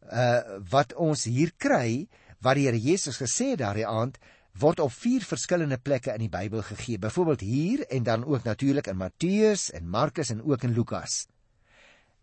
uh 0.07 0.59
wat 0.71 0.95
ons 0.95 1.25
hier 1.27 1.51
kry 1.59 2.07
wat 2.45 2.59
die 2.59 2.69
Here 2.69 2.79
Jesus 2.79 3.19
gesê 3.19 3.53
het 3.55 3.63
daardie 3.65 3.87
aand, 3.89 4.19
word 4.59 4.81
op 4.83 4.93
vier 4.95 5.25
verskillende 5.27 5.79
plekke 5.79 6.13
in 6.15 6.27
die 6.27 6.33
Bybel 6.33 6.63
gegee. 6.67 6.99
Byvoorbeeld 6.99 7.43
hier 7.47 7.85
en 7.91 8.07
dan 8.07 8.25
ook 8.25 8.45
natuurlik 8.47 8.87
in 8.91 8.99
Matteus 8.99 9.71
en 9.75 9.89
Markus 9.91 10.31
en 10.35 10.43
ook 10.43 10.63
in 10.67 10.75
Lukas. 10.75 11.27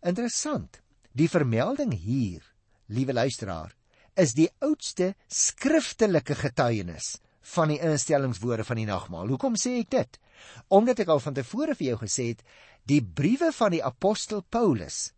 Interessant. 0.04 0.80
Die 1.16 1.28
vermelding 1.28 1.94
hier, 1.96 2.44
liewe 2.92 3.12
luisteraar, 3.12 3.72
is 4.16 4.34
die 4.36 4.48
oudste 4.64 5.14
skriftelike 5.28 6.34
getuienis 6.34 7.16
van 7.54 7.70
die 7.70 7.80
instellingswoorde 7.84 8.64
van 8.66 8.80
die 8.80 8.88
nagmaal. 8.88 9.28
Hoekom 9.30 9.58
sê 9.60 9.76
ek 9.82 9.90
dit? 9.94 10.18
Omdat 10.68 11.04
ek 11.04 11.12
al 11.12 11.22
van 11.22 11.36
tevore 11.36 11.76
vir 11.78 11.92
jou 11.92 11.98
gesê 12.02 12.30
het, 12.32 12.42
die 12.86 13.02
briewe 13.02 13.52
van 13.54 13.74
die 13.74 13.84
apostel 13.84 14.42
Paulus 14.42 15.12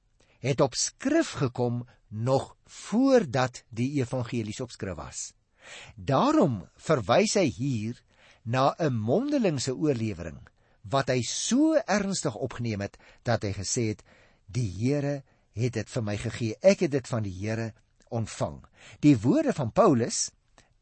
het 0.44 0.60
op 0.60 0.76
skrif 0.78 1.34
gekom 1.40 1.82
nog 2.08 2.54
voordat 2.64 3.62
die 3.68 3.90
evangelies 4.00 4.60
op 4.64 4.70
skrif 4.72 4.96
was. 4.96 5.32
Daarom 5.96 6.62
verwys 6.80 7.34
hy 7.36 7.48
hier 7.52 7.98
na 8.44 8.74
'n 8.78 8.94
mondelingse 8.94 9.74
oorlewering 9.74 10.38
wat 10.88 11.10
hy 11.12 11.20
so 11.22 11.74
ernstig 11.86 12.34
opgeneem 12.34 12.80
het 12.80 12.96
dat 13.22 13.42
hy 13.42 13.52
gesê 13.52 13.88
het 13.92 14.04
die 14.46 14.70
Here 14.78 15.22
het 15.52 15.74
dit 15.74 15.90
vir 15.90 16.02
my 16.02 16.16
gegee 16.16 16.56
ek 16.62 16.80
het 16.86 16.90
dit 16.90 17.06
van 17.08 17.22
die 17.22 17.34
Here 17.34 17.72
ontvang 18.10 18.60
die 19.04 19.16
woorde 19.22 19.52
van 19.52 19.72
Paulus 19.72 20.28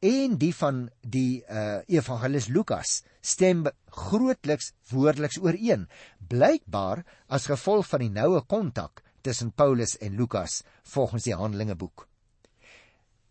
en 0.05 0.37
die 0.39 0.55
van 0.55 0.89
die 1.01 1.43
uh, 1.49 1.81
evangelis 1.87 2.49
Lukas 2.49 3.03
stem 3.21 3.65
grootliks 3.91 4.73
woordeliks 4.91 5.41
ooreen 5.43 5.89
blykbaar 6.29 7.05
as 7.27 7.49
gevolg 7.51 7.89
van 7.89 8.05
die 8.05 8.13
noue 8.13 8.43
kontak 8.47 9.03
tussen 9.23 9.51
Paulus 9.53 9.97
en 9.99 10.15
Lukas 10.17 10.63
volgens 10.83 11.27
die 11.27 11.35
Handelinge 11.35 11.75
boek 11.75 12.07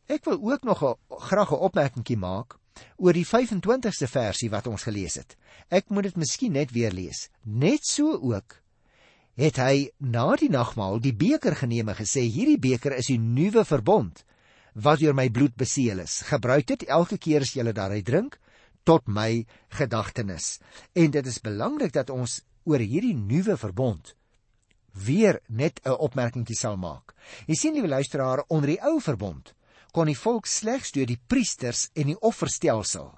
Ek 0.06 0.26
wil 0.26 0.38
ook 0.52 0.64
nog 0.64 0.84
'n 0.84 0.96
graag 1.10 1.52
'n 1.52 1.64
opmerkingie 1.68 2.18
maak 2.18 2.58
oor 2.98 3.14
die 3.14 3.28
25ste 3.28 4.08
versie 4.08 4.50
wat 4.50 4.68
ons 4.68 4.84
gelees 4.84 5.16
het. 5.16 5.36
Ek 5.70 5.90
moet 5.90 6.04
dit 6.04 6.16
miskien 6.16 6.52
net 6.52 6.72
weer 6.72 6.92
lees. 6.92 7.30
Net 7.44 7.86
so 7.86 8.20
ook 8.22 8.62
het 9.36 9.60
hy 9.60 9.90
na 10.00 10.36
die 10.40 10.50
nagmaal 10.52 11.02
die 11.04 11.14
beker 11.16 11.56
geneem 11.60 11.92
en 11.92 12.00
gesê 12.00 12.24
hierdie 12.32 12.60
beker 12.60 12.96
is 12.96 13.12
die 13.12 13.20
nuwe 13.20 13.66
verbond 13.68 14.24
wat 14.76 15.00
deur 15.00 15.16
my 15.16 15.30
bloed 15.32 15.56
beseël 15.56 16.02
is. 16.04 16.22
Gebruik 16.28 16.68
dit 16.68 16.84
elke 16.92 17.18
keer 17.18 17.44
as 17.44 17.54
jy 17.56 17.64
daaruit 17.72 18.06
drink 18.06 18.40
tot 18.84 19.08
my 19.08 19.46
gedagtenis. 19.74 20.60
En 20.94 21.12
dit 21.12 21.28
is 21.28 21.42
belangrik 21.42 21.94
dat 21.96 22.12
ons 22.12 22.42
oor 22.66 22.80
hierdie 22.80 23.16
nuwe 23.16 23.58
verbond 23.58 24.16
weer 24.96 25.42
net 25.48 25.80
'n 25.84 26.00
opmerkingie 26.00 26.56
sal 26.56 26.78
maak. 26.78 27.14
Jy 27.48 27.56
sien 27.56 27.74
liewe 27.74 27.88
luisteraar 27.88 28.44
onder 28.48 28.70
die 28.70 28.82
ou 28.82 29.00
verbond 29.02 29.54
kon 29.92 30.06
die 30.06 30.18
volk 30.18 30.46
slegs 30.46 30.92
deur 30.92 31.06
die 31.06 31.22
priesters 31.28 31.90
en 31.94 32.08
die 32.08 32.20
offerstelsel 32.20 33.12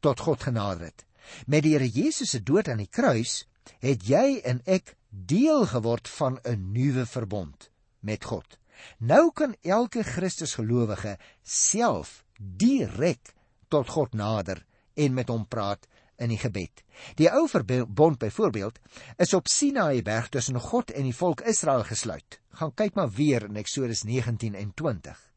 tot 0.00 0.20
God 0.20 0.42
genader 0.42 0.84
het. 0.84 1.04
Met 1.46 1.62
die 1.62 1.72
Here 1.72 1.88
Jesus 1.88 2.30
se 2.30 2.42
dood 2.42 2.68
aan 2.68 2.80
die 2.80 2.90
kruis 2.90 3.46
het 3.80 4.08
jy 4.08 4.40
en 4.44 4.60
ek 4.64 4.96
deel 5.12 5.66
geword 5.66 6.08
van 6.08 6.38
'n 6.42 6.72
nuwe 6.72 7.06
verbond 7.06 7.70
met 8.00 8.24
God. 8.24 8.58
Nou 8.98 9.32
kan 9.32 9.54
elke 9.60 10.02
Christusgelowige 10.02 11.18
self 11.42 12.24
direk 12.38 13.34
tot 13.68 13.88
God 13.88 14.12
nader 14.12 14.64
en 14.94 15.14
met 15.14 15.28
hom 15.28 15.46
praat 15.48 15.86
in 16.16 16.28
die 16.28 16.38
gebed. 16.38 16.82
Die 17.14 17.30
ou 17.30 17.48
verbond 17.48 18.18
byvoorbeeld 18.18 18.78
is 19.16 19.34
op 19.34 19.46
Sinaï 19.48 20.02
berg 20.02 20.28
tussen 20.28 20.60
God 20.60 20.90
en 20.90 21.02
die 21.02 21.16
volk 21.16 21.40
Israel 21.40 21.84
gesluit. 21.84 22.40
Gaan 22.50 22.74
kyk 22.74 22.94
maar 22.94 23.10
weer 23.10 23.44
in 23.44 23.56
Eksodus 23.56 24.02
19 24.02 24.54
en 24.54 24.74
20. 24.74 25.30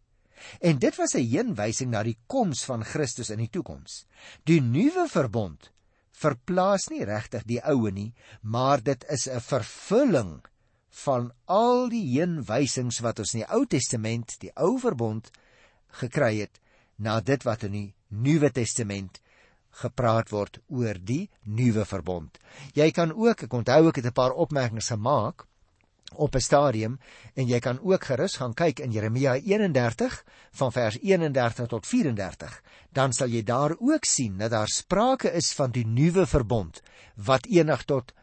En 0.60 0.80
dit 0.80 0.96
was 0.96 1.14
'n 1.14 1.30
heenwysing 1.30 1.90
na 1.90 2.04
die 2.04 2.18
koms 2.28 2.66
van 2.66 2.84
Christus 2.84 3.30
in 3.30 3.38
die 3.38 3.50
toekoms. 3.50 4.06
Die 4.44 4.62
nuwe 4.62 5.08
verbond 5.08 5.72
verplaas 6.16 6.90
nie 6.90 7.06
regtig 7.06 7.44
die 7.48 7.62
oue 7.64 7.92
nie, 7.92 8.14
maar 8.42 8.84
dit 8.84 9.06
is 9.10 9.28
'n 9.28 9.40
vervulling 9.40 10.44
van 11.06 11.32
al 11.46 11.90
die 11.90 12.06
heenwysings 12.16 13.02
wat 13.04 13.20
ons 13.20 13.34
in 13.34 13.44
die 13.44 13.52
Ou 13.52 13.66
Testament, 13.66 14.40
die 14.40 14.52
Ou 14.56 14.78
Verbond 14.80 15.32
gekry 15.88 16.40
het 16.40 16.60
na 16.98 17.20
dit 17.20 17.44
wat 17.44 17.64
in 17.64 17.72
die 17.72 17.94
Nuwe 18.10 18.52
Testament 18.52 19.20
gepraat 19.82 20.32
word 20.32 20.60
oor 20.72 20.96
die 21.00 21.30
nuwe 21.44 21.86
verbond. 21.86 22.38
Jy 22.76 22.92
kan 22.96 23.12
ook, 23.12 23.44
ek 23.44 23.54
onthou 23.54 23.90
ek 23.90 24.00
het 24.00 24.06
'n 24.06 24.16
paar 24.16 24.32
opmerkings 24.32 24.88
gemaak 24.88 25.46
op 26.14 26.36
'n 26.36 26.40
stadium 26.40 27.00
en 27.34 27.48
jy 27.48 27.60
kan 27.60 27.80
ook 27.82 28.04
gerus 28.04 28.36
gaan 28.36 28.54
kyk 28.54 28.80
in 28.80 28.92
Jeremia 28.92 29.34
31 29.34 30.24
van 30.52 30.72
vers 30.72 31.00
31 31.02 31.68
tot 31.68 31.88
34 31.88 32.62
dan 32.90 33.14
sal 33.14 33.28
jy 33.28 33.44
daar 33.44 33.76
ook 33.80 34.06
sien 34.06 34.38
dat 34.38 34.52
daar 34.52 34.68
sprake 34.68 35.32
is 35.32 35.54
van 35.54 35.72
die 35.72 35.86
nuwe 35.88 36.28
verbond 36.28 36.82
wat 37.16 37.46
eendag 37.46 37.84
tot 37.84 38.14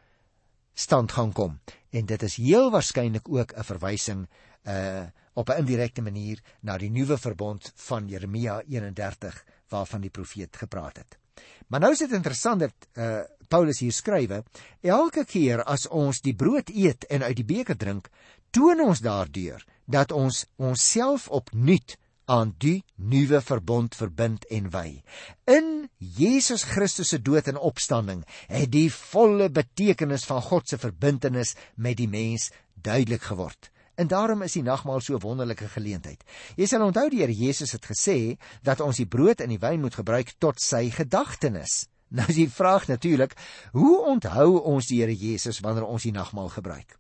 stand 0.75 1.13
gaan 1.13 1.33
kom 1.33 1.61
en 1.91 2.07
dit 2.07 2.23
is 2.23 2.37
heel 2.37 2.71
waarskynlik 2.71 3.29
ook 3.29 3.53
'n 3.53 3.65
verwysing 3.65 4.29
uh 4.65 5.03
op 5.35 5.49
'n 5.49 5.59
indirekte 5.59 6.03
manier 6.03 6.43
na 6.61 6.79
die 6.79 6.91
nuwe 6.91 7.19
verbond 7.19 7.73
van 7.75 8.09
Jeremia 8.09 8.63
31 8.69 9.45
waarvan 9.69 10.01
die 10.01 10.11
profeet 10.11 10.57
gepraat 10.57 10.97
het. 10.97 11.22
Maar 11.69 11.81
nou 11.81 11.93
is 11.93 12.05
dit 12.05 12.13
interessant 12.13 12.61
dat 12.67 12.91
uh 12.97 13.23
Paulus 13.53 13.83
hier 13.85 13.93
skrywe, 13.93 14.39
elke 14.81 15.27
keer 15.29 15.61
as 15.69 15.83
ons 15.93 16.23
die 16.25 16.33
brood 16.33 16.71
eet 16.73 17.05
en 17.13 17.21
uit 17.21 17.37
die 17.37 17.45
beker 17.45 17.77
drink, 17.77 18.07
toon 18.49 18.81
ons 18.81 19.03
daardeur 19.05 19.61
dat 19.85 20.13
ons 20.17 20.47
onsself 20.57 21.27
opnuut 21.29 21.99
aan 22.33 22.55
die 22.63 22.79
nuwe 22.97 23.43
verbond 23.45 23.97
verbind 23.99 24.47
en 24.49 24.71
wy. 24.73 25.03
In 25.45 25.91
Jesus 25.99 26.65
Christus 26.71 27.13
se 27.13 27.21
dood 27.21 27.51
en 27.51 27.61
opstanding 27.61 28.23
het 28.47 28.71
die 28.73 28.89
volle 28.95 29.51
betekenis 29.53 30.25
van 30.31 30.41
God 30.49 30.69
se 30.69 30.79
verbintenis 30.81 31.57
met 31.77 31.99
die 32.01 32.09
mens 32.09 32.51
duidelik 32.73 33.29
geword. 33.29 33.72
En 33.95 34.09
daarom 34.09 34.43
is 34.43 34.53
die 34.57 34.63
nagmaal 34.63 35.01
so 35.01 35.15
'n 35.15 35.21
wonderlike 35.21 35.69
geleentheid. 35.69 36.25
Jy 36.57 36.67
sal 36.67 36.83
onthou 36.83 37.09
die 37.11 37.21
Here 37.21 37.35
Jesus 37.35 37.73
het 37.73 37.87
gesê 37.87 38.39
dat 38.63 38.81
ons 38.81 38.97
die 38.97 39.07
brood 39.07 39.41
en 39.41 39.49
die 39.49 39.59
wyn 39.59 39.81
moet 39.81 39.95
gebruik 39.95 40.35
tot 40.39 40.61
sy 40.61 40.91
gedagtenis. 40.91 41.87
Nou 42.13 42.29
is 42.29 42.35
die 42.35 42.51
vraag 42.51 42.87
natuurlik, 42.87 43.33
hoe 43.73 44.05
onthou 44.05 44.61
ons 44.61 44.87
die 44.87 45.01
Here 45.01 45.17
Jesus 45.17 45.61
wanneer 45.61 45.85
ons 45.85 46.03
die 46.03 46.13
nagmaal 46.13 46.49
gebruik? 46.49 46.99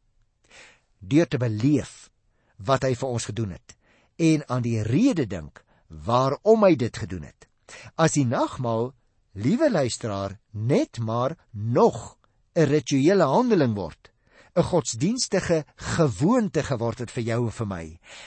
Deur 0.98 1.28
te 1.28 1.38
beleef 1.38 2.10
wat 2.56 2.82
hy 2.82 2.94
vir 2.94 3.08
ons 3.08 3.24
gedoen 3.24 3.50
het 3.50 3.76
en 4.16 4.48
aan 4.48 4.62
die 4.62 4.82
rede 4.82 5.26
dink 5.26 5.64
waarom 5.88 6.64
hy 6.64 6.76
dit 6.76 6.96
gedoen 6.96 7.22
het. 7.22 7.48
As 7.96 8.12
die 8.12 8.24
nagmaal, 8.24 8.92
liewe 9.32 9.70
luisteraar, 9.70 10.38
net 10.50 10.98
maar 10.98 11.36
nog 11.50 12.16
'n 12.54 12.68
rituele 12.68 13.24
handeling 13.24 13.74
word, 13.74 14.11
'n 14.54 14.62
godsdienstige 14.62 15.64
gewoonte 15.76 16.62
geword 16.62 16.98
het 16.98 17.10
vir 17.10 17.22
jou 17.22 17.44
en 17.46 17.52
vir 17.52 17.66
my, 17.66 17.84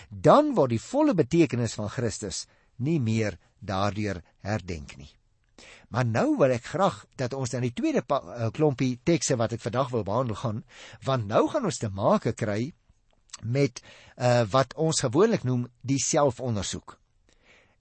dan 0.10 0.56
word 0.56 0.70
die 0.74 0.82
volle 0.82 1.14
betekenis 1.14 1.76
van 1.78 1.90
Christus 1.90 2.48
nie 2.78 3.00
meer 3.00 3.38
daardeur 3.60 4.22
herdenk 4.42 4.98
nie. 4.98 5.12
Maar 5.90 6.06
nou 6.06 6.38
wil 6.38 6.52
ek 6.52 6.66
graag 6.74 7.06
dat 7.16 7.34
ons 7.34 7.54
dan 7.54 7.62
die 7.62 7.74
tweede 7.74 8.02
uh, 8.10 8.50
klompie 8.52 9.00
tekste 9.04 9.38
wat 9.38 9.54
ek 9.54 9.62
vandag 9.62 9.92
wil 9.94 10.04
behandel 10.04 10.36
gaan, 10.36 10.64
want 11.06 11.28
nou 11.28 11.48
gaan 11.50 11.66
ons 11.70 11.78
te 11.78 11.90
make 11.90 12.34
kry 12.34 12.74
met 13.44 13.82
uh, 14.18 14.44
wat 14.50 14.74
ons 14.82 15.04
gewoonlik 15.06 15.44
noem 15.44 15.68
die 15.82 16.02
selfondersoek. 16.02 16.98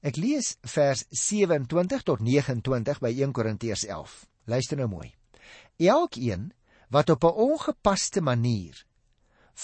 Ek 0.04 0.18
lees 0.20 0.58
vers 0.68 1.06
27 1.08 2.04
tot 2.04 2.20
29 2.20 3.00
by 3.00 3.12
1 3.24 3.32
Korintiërs 3.32 3.86
11. 3.88 4.18
Luister 4.52 4.76
nou 4.76 4.90
mooi. 4.92 5.14
Elkeen 5.80 6.52
wat 6.94 7.10
op 7.10 7.24
'n 7.24 7.38
ongepaste 7.50 8.20
manier 8.20 8.84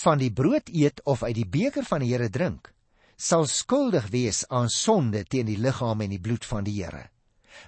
van 0.03 0.19
die 0.19 0.33
brood 0.33 0.69
eet 0.69 1.01
of 1.05 1.23
uit 1.23 1.35
die 1.35 1.49
beker 1.49 1.85
van 1.85 2.01
die 2.01 2.13
Here 2.13 2.31
drink, 2.31 2.73
sal 3.17 3.47
skuldig 3.47 4.07
wees 4.11 4.49
aan 4.49 4.69
sonde 4.69 5.25
teen 5.25 5.47
die 5.47 5.59
liggaam 5.59 6.01
en 6.01 6.11
die 6.11 6.21
bloed 6.21 6.45
van 6.45 6.65
die 6.65 6.83
Here. 6.83 7.11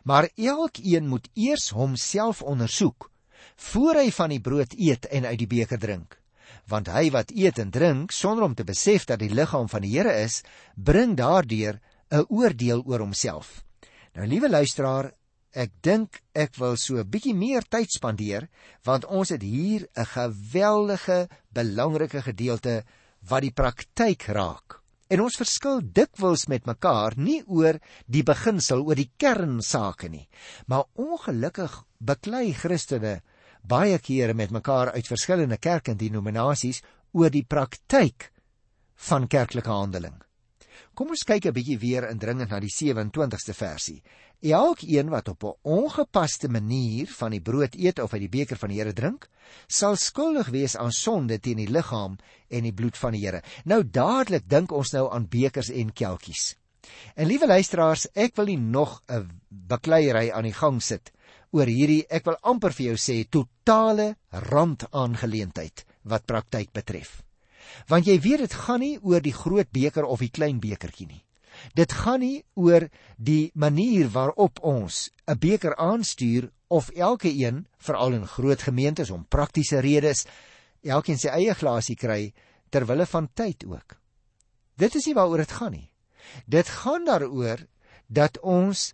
Maar 0.04 0.28
elkeen 0.36 1.08
moet 1.08 1.28
eers 1.34 1.70
homself 1.70 2.42
ondersoek 2.42 3.10
voor 3.56 3.94
hy 3.94 4.10
van 4.10 4.28
die 4.28 4.40
brood 4.40 4.74
eet 4.78 5.06
en 5.06 5.24
uit 5.24 5.38
die 5.38 5.46
beker 5.46 5.78
drink 5.78 6.22
want 6.70 6.88
hy 6.92 7.10
wat 7.14 7.32
eet 7.34 7.58
en 7.58 7.70
drink 7.70 8.12
sonder 8.14 8.44
om 8.44 8.54
te 8.54 8.64
besef 8.64 9.06
dat 9.08 9.20
die 9.22 9.32
liggaam 9.32 9.68
van 9.68 9.82
die 9.84 9.92
Here 9.96 10.12
is, 10.22 10.42
bring 10.76 11.16
daardeur 11.16 11.80
'n 12.10 12.26
oordeel 12.28 12.82
oor 12.86 13.00
homself. 13.00 13.64
Nou 14.14 14.26
liewe 14.26 14.48
luisteraar, 14.48 15.12
ek 15.52 15.72
dink 15.84 16.22
ek 16.34 16.56
wil 16.56 16.76
so 16.76 16.96
'n 16.96 17.10
bietjie 17.10 17.34
meer 17.34 17.62
tyd 17.68 17.90
spandeer 17.90 18.48
want 18.84 19.04
ons 19.04 19.28
het 19.28 19.42
hier 19.42 19.86
'n 19.96 20.06
geweldige 20.06 21.28
belangrike 21.52 22.22
gedeelte 22.22 22.84
wat 23.28 23.42
die 23.42 23.52
praktyk 23.52 24.22
raak. 24.32 24.80
En 25.08 25.20
ons 25.20 25.36
verskil 25.36 25.82
dikwels 25.84 26.46
met 26.48 26.64
mekaar 26.64 27.12
nie 27.16 27.42
oor 27.46 27.78
die 28.06 28.22
beginsel 28.22 28.82
oor 28.86 28.96
die 28.96 29.10
kernsake 29.16 30.08
nie, 30.08 30.28
maar 30.66 30.88
ongelukkig 30.94 31.84
beklei 31.98 32.52
Christene 32.52 33.20
baie 33.62 33.98
kere 33.98 34.34
met 34.34 34.50
mekaar 34.50 34.92
uit 34.92 35.06
verskillende 35.06 35.58
kerke 35.58 35.92
en 35.92 36.00
denominasies 36.00 36.82
oor 37.12 37.30
die 37.30 37.44
praktyk 37.44 38.32
van 39.08 39.28
kerklike 39.28 39.70
handeling. 39.70 40.22
Kom 40.94 41.08
ons 41.08 41.24
kyk 41.24 41.46
'n 41.46 41.52
bietjie 41.52 41.78
weer 41.78 42.08
indringend 42.10 42.50
na 42.50 42.60
die 42.60 42.70
27ste 42.70 43.54
versie. 43.54 44.02
Elkeen 44.42 45.08
wat 45.08 45.28
op 45.28 45.44
'n 45.44 45.54
ongepaste 45.62 46.48
manier 46.48 47.06
van 47.06 47.30
die 47.30 47.40
brood 47.40 47.74
eet 47.74 47.98
of 47.98 48.12
uit 48.12 48.20
die 48.20 48.38
beker 48.38 48.56
van 48.56 48.68
die 48.68 48.78
Here 48.78 48.92
drink, 48.92 49.28
sal 49.66 49.96
skuldig 49.96 50.48
wees 50.48 50.76
aan 50.76 50.92
sonde 50.92 51.38
teen 51.38 51.56
die 51.56 51.70
liggaam 51.70 52.18
en 52.48 52.62
die 52.62 52.72
bloed 52.72 52.96
van 52.96 53.12
die 53.12 53.24
Here. 53.26 53.42
Nou 53.64 53.82
dadelik 53.84 54.48
dink 54.48 54.72
ons 54.72 54.92
nou 54.92 55.12
aan 55.12 55.28
bekers 55.28 55.70
en 55.70 55.92
kelkies. 55.92 56.56
En 57.14 57.26
liewe 57.26 57.46
luisteraars, 57.46 58.06
ek 58.14 58.36
wil 58.36 58.46
nie 58.46 58.58
nog 58.58 59.02
'n 59.08 59.40
bekleierery 59.48 60.30
aan 60.30 60.44
die 60.44 60.52
gang 60.52 60.82
sit 60.82 61.12
oor 61.52 61.66
hierdie 61.66 62.04
ek 62.08 62.24
wil 62.24 62.38
amper 62.42 62.72
vir 62.72 62.86
jou 62.86 62.96
sê 62.96 63.24
totale 63.28 64.16
randaangeleentheid 64.30 65.84
wat 66.02 66.26
praktyk 66.26 66.72
betref. 66.72 67.22
Want 67.88 68.06
jy 68.06 68.20
weet 68.20 68.38
dit 68.38 68.54
gaan 68.54 68.80
nie 68.80 68.98
oor 69.02 69.20
die 69.20 69.34
groot 69.34 69.70
beker 69.70 70.04
of 70.04 70.20
die 70.20 70.30
klein 70.30 70.60
bekertjie 70.60 71.06
nie. 71.06 71.24
Dit 71.74 71.92
gaan 71.92 72.20
nie 72.20 72.44
oor 72.54 72.88
die 73.16 73.50
manier 73.54 74.08
waarop 74.10 74.60
ons 74.62 75.10
'n 75.28 75.38
beker 75.38 75.76
aanstuur 75.76 76.50
of 76.68 76.88
elke 76.90 77.28
een, 77.28 77.66
veral 77.78 78.12
in 78.12 78.26
groot 78.26 78.62
gemeentes 78.62 79.10
om 79.10 79.26
praktiese 79.28 79.80
redes, 79.80 80.26
elkeen 80.82 81.18
sy 81.18 81.28
eie 81.28 81.54
glasie 81.54 81.96
kry 81.96 82.32
ter 82.70 82.86
wille 82.86 83.06
van 83.06 83.28
tyd 83.34 83.64
ook. 83.64 83.96
Dit 84.76 84.94
is 84.94 85.06
nie 85.06 85.14
waaroor 85.14 85.44
dit 85.44 85.52
gaan 85.52 85.72
nie. 85.72 85.90
Dit 86.46 86.68
gaan 86.68 87.04
daaroor 87.04 87.66
dat 88.06 88.40
ons 88.40 88.92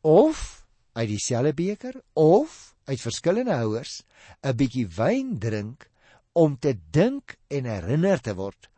of 0.00 0.66
uit 0.92 1.08
dieselfde 1.08 1.54
beker 1.54 2.00
of 2.12 2.74
uit 2.84 3.00
verskillende 3.00 3.54
houers 3.54 4.02
'n 4.42 4.56
bietjie 4.56 4.86
wyn 4.86 5.38
drink 5.38 5.89
om 6.32 6.56
te 6.58 6.74
dink 6.90 7.36
en 7.48 7.66
herinner 7.66 8.20
te 8.20 8.34
word 8.38 8.68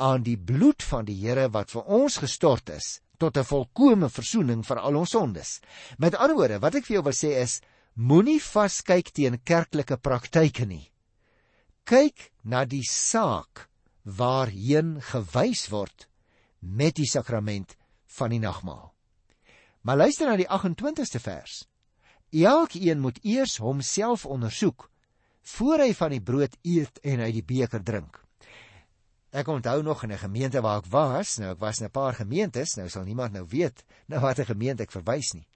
aan 0.00 0.22
die 0.24 0.38
bloed 0.38 0.82
van 0.82 1.04
die 1.04 1.18
Here 1.20 1.48
wat 1.52 1.72
vir 1.74 1.88
ons 1.90 2.20
gestort 2.22 2.70
is 2.70 3.00
tot 3.20 3.36
'n 3.36 3.44
volkomme 3.44 4.08
verzoening 4.08 4.64
vir 4.64 4.78
al 4.78 4.96
ons 4.96 5.10
sondes. 5.10 5.60
Met 5.98 6.14
ander 6.14 6.36
woorde, 6.36 6.58
wat 6.58 6.74
ek 6.74 6.86
vir 6.86 6.94
jou 6.94 7.04
wil 7.04 7.12
sê 7.12 7.36
is 7.42 7.60
moenie 7.94 8.40
vaskyk 8.40 9.12
teen 9.12 9.38
kerklike 9.44 9.96
praktyke 9.96 10.66
nie. 10.66 10.90
Kyk 11.84 12.32
na 12.44 12.64
die 12.64 12.84
saak 12.84 13.68
waarheen 14.04 15.00
gewys 15.00 15.68
word 15.70 16.08
met 16.60 16.96
die 16.96 17.06
sakrament 17.06 17.76
van 18.06 18.30
die 18.30 18.38
nagmaal. 18.38 18.94
Maar 19.82 19.96
luister 19.96 20.26
na 20.26 20.36
die 20.36 20.48
28ste 20.48 21.20
vers. 21.20 21.64
Elkeen 22.32 23.00
moet 23.00 23.18
eers 23.24 23.56
homself 23.56 24.26
ondersoek 24.26 24.89
voor 25.56 25.84
hy 25.84 25.92
van 25.94 26.10
die 26.10 26.22
brood 26.22 26.56
eet 26.62 27.00
en 27.02 27.20
uit 27.20 27.34
die 27.34 27.46
beker 27.46 27.82
drink. 27.82 28.20
Ek 29.30 29.48
onthou 29.48 29.82
nog 29.82 30.02
in 30.02 30.12
'n 30.12 30.18
gemeente 30.18 30.60
waar 30.60 30.78
ek 30.78 30.90
was, 30.90 31.38
nou 31.38 31.52
ek 31.52 31.60
was 31.60 31.80
in 31.80 31.86
'n 31.86 31.90
paar 31.90 32.14
gemeentes, 32.14 32.76
nou 32.76 32.88
sal 32.88 33.04
niemand 33.04 33.32
nou 33.32 33.46
weet 33.46 33.84
na 34.08 34.20
watter 34.20 34.44
gemeente 34.44 34.82
ek 34.82 34.92
verwys 34.92 35.34
nie. 35.34 35.46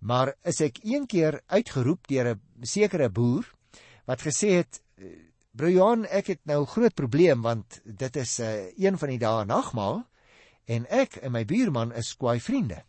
Maar 0.00 0.34
is 0.44 0.60
ek 0.60 0.78
een 0.82 1.06
keer 1.06 1.40
uitgeroep 1.46 2.06
deur 2.06 2.34
'n 2.34 2.40
sekere 2.62 3.08
boer 3.08 3.44
wat 4.04 4.20
gesê 4.20 4.48
het 4.62 4.82
Johan, 5.58 6.04
ek 6.06 6.26
het 6.26 6.40
nou 6.46 6.64
groot 6.66 6.94
probleem 6.94 7.42
want 7.42 7.80
dit 7.84 8.16
is 8.16 8.38
'n 8.38 8.42
uh, 8.42 8.48
eh, 8.48 8.72
een 8.76 8.98
van 8.98 9.08
die 9.08 9.18
dae 9.18 9.44
nagmaal 9.44 10.06
en 10.64 10.86
ek 10.86 11.16
en 11.16 11.32
my 11.32 11.44
buurman 11.44 11.92
is 11.92 12.14
kwai 12.16 12.40
vriende. 12.40 12.84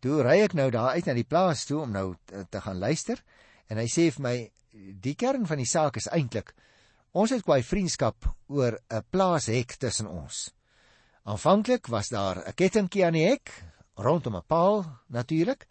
Toe 0.00 0.22
ry 0.22 0.40
ek 0.42 0.54
nou 0.54 0.70
daar 0.70 0.90
uit 0.90 1.06
na 1.06 1.14
die 1.14 1.24
plaas 1.24 1.64
toe 1.64 1.80
om 1.80 1.90
nou 1.90 2.16
te 2.50 2.60
gaan 2.60 2.78
luister 2.78 3.22
en 3.68 3.78
hy 3.78 3.86
sê 3.86 4.10
vir 4.10 4.22
my 4.22 4.50
die 5.00 5.14
kern 5.14 5.46
van 5.46 5.60
die 5.60 5.68
saak 5.68 5.96
is 5.96 6.08
eintlik 6.12 6.54
ons 7.16 7.32
het 7.32 7.44
kwai 7.46 7.62
vriendskap 7.64 8.26
oor 8.52 8.78
'n 8.90 9.04
plaashek 9.10 9.76
tussen 9.80 10.06
ons. 10.06 10.50
Aanvanklik 11.24 11.86
was 11.86 12.08
daar 12.08 12.44
'n 12.46 12.54
kettingkie 12.54 13.04
aan 13.04 13.16
die 13.16 13.28
hek 13.28 13.50
rondom 13.96 14.36
'n 14.36 14.46
paal 14.46 14.84
natuurlik 15.08 15.66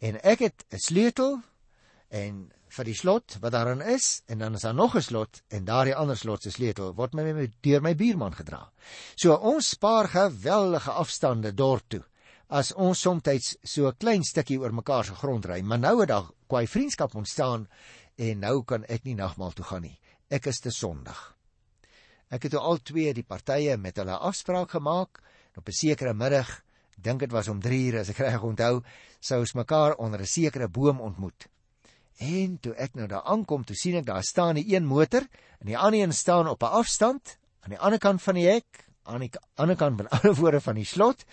en 0.00 0.20
ek 0.22 0.38
het 0.38 0.64
'n 0.70 0.78
sleutel 0.78 1.42
en 2.10 2.52
vir 2.68 2.84
die 2.84 2.94
slot 2.94 3.36
wat 3.40 3.52
daarin 3.52 3.80
is 3.80 4.22
en 4.26 4.38
dan 4.38 4.54
is 4.54 4.62
daar 4.62 4.74
nog 4.74 4.94
'n 4.94 5.02
slot 5.02 5.42
en 5.48 5.64
daardie 5.64 5.94
ander 5.94 6.16
slot 6.16 6.42
se 6.42 6.50
sleutel 6.50 6.94
word 6.94 7.14
my, 7.14 7.32
my 7.32 7.50
deur 7.60 7.80
my 7.80 7.94
buurman 7.94 8.34
gedra. 8.34 8.70
So 9.16 9.34
ons 9.34 9.68
spaar 9.68 10.08
geweldige 10.08 10.90
afstande 10.90 11.54
dorp 11.54 11.88
toe 11.88 12.04
as 12.50 12.72
ons 12.72 13.00
soms 13.00 13.56
so 13.62 13.86
'n 13.88 13.96
klein 13.98 14.24
stukkie 14.24 14.58
oor 14.58 14.72
mekaar 14.72 15.04
se 15.04 15.14
grond 15.14 15.46
ry, 15.46 15.60
maar 15.62 15.78
nou 15.78 16.00
het 16.00 16.08
daar 16.08 16.30
kwai 16.48 16.66
vriendskap 16.66 17.14
ontstaan 17.14 17.68
en 18.20 18.42
nou 18.44 18.56
kan 18.68 18.84
ek 18.84 19.06
nie 19.08 19.16
nagmaal 19.16 19.54
toe 19.56 19.64
gaan 19.64 19.86
nie. 19.88 19.96
Ek 20.28 20.46
is 20.50 20.60
te 20.60 20.72
sondig. 20.74 21.18
Ek 22.30 22.44
het 22.46 22.54
al 22.54 22.78
twee 22.86 23.14
die 23.16 23.26
partye 23.26 23.76
met 23.80 23.96
hulle 23.98 24.18
afspraak 24.18 24.76
gemaak 24.76 25.22
op 25.56 25.68
'n 25.68 25.72
sekere 25.72 26.14
middag, 26.14 26.62
dink 26.96 27.20
dit 27.20 27.32
was 27.32 27.48
om 27.48 27.60
3 27.60 27.86
ure 27.86 28.00
as 28.00 28.10
ek 28.10 28.18
reg 28.18 28.42
onthou, 28.42 28.82
sou 29.20 29.40
ons 29.40 29.54
mekaar 29.54 29.96
onder 29.96 30.20
'n 30.20 30.26
sekere 30.26 30.68
boom 30.68 31.00
ontmoet. 31.00 31.48
En 32.18 32.58
toe 32.60 32.74
ek 32.74 32.94
nou 32.94 33.06
daar 33.06 33.24
aankom, 33.24 33.64
toe 33.64 33.76
sien 33.76 33.96
ek 33.96 34.06
daar 34.06 34.22
staan 34.22 34.56
'n 34.56 34.64
een 34.68 34.84
motor 34.84 35.24
en 35.58 35.66
die 35.66 35.78
ander 35.78 36.00
een 36.00 36.12
staan 36.12 36.48
op 36.48 36.62
'n 36.62 36.66
afstand 36.66 37.38
aan 37.60 37.70
die 37.70 37.78
ander 37.78 37.98
kant 37.98 38.22
van 38.22 38.34
die 38.34 38.46
hek, 38.46 38.86
aan 39.02 39.20
die 39.20 39.30
ander 39.54 39.76
kant 39.76 39.96
van 39.96 40.08
alle 40.08 40.34
woorde 40.40 40.60
van 40.60 40.74
die 40.74 40.84
slot. 40.84 41.24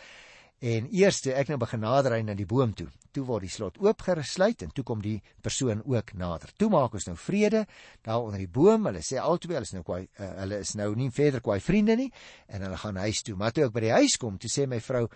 En 0.60 0.88
eers 0.92 1.22
toe 1.22 1.34
ek 1.34 1.48
nou 1.48 1.58
begin 1.58 1.80
nader 1.80 2.12
ry 2.12 2.22
na 2.22 2.34
die 2.34 2.46
boom 2.46 2.74
toe, 2.74 2.88
toe 3.12 3.24
word 3.26 3.46
die 3.48 3.52
slot 3.52 3.78
oopgesluit 3.84 4.62
en 4.66 4.72
toe 4.76 4.84
kom 4.84 5.02
die 5.02 5.22
persoon 5.42 5.82
ook 5.86 6.14
nader. 6.14 6.52
Toe 6.58 6.70
maak 6.70 6.94
ons 6.94 7.08
nou 7.08 7.16
vrede 7.18 7.66
daar 8.06 8.22
onder 8.22 8.40
die 8.40 8.48
boom. 8.48 8.86
Hulle 8.90 9.04
sê 9.06 9.20
albei 9.22 9.56
hulle 9.56 9.68
is 9.68 9.74
nou 9.74 9.84
kwai 9.84 10.04
uh, 10.06 10.30
hulle 10.44 10.62
is 10.66 10.76
nou 10.76 10.94
nie 10.96 11.10
verder 11.12 11.42
kwai 11.42 11.60
vriende 11.64 11.96
nie 11.96 12.12
en 12.48 12.62
hulle 12.68 12.78
gaan 12.78 13.02
huis 13.06 13.24
toe. 13.24 13.36
Maar 13.36 13.52
toe 13.52 13.68
ek 13.68 13.76
by 13.76 13.86
die 13.88 13.96
huis 14.00 14.18
kom, 14.18 14.38
toe 14.38 14.52
sê 14.52 14.68
my 14.68 14.80
vrou 14.84 15.08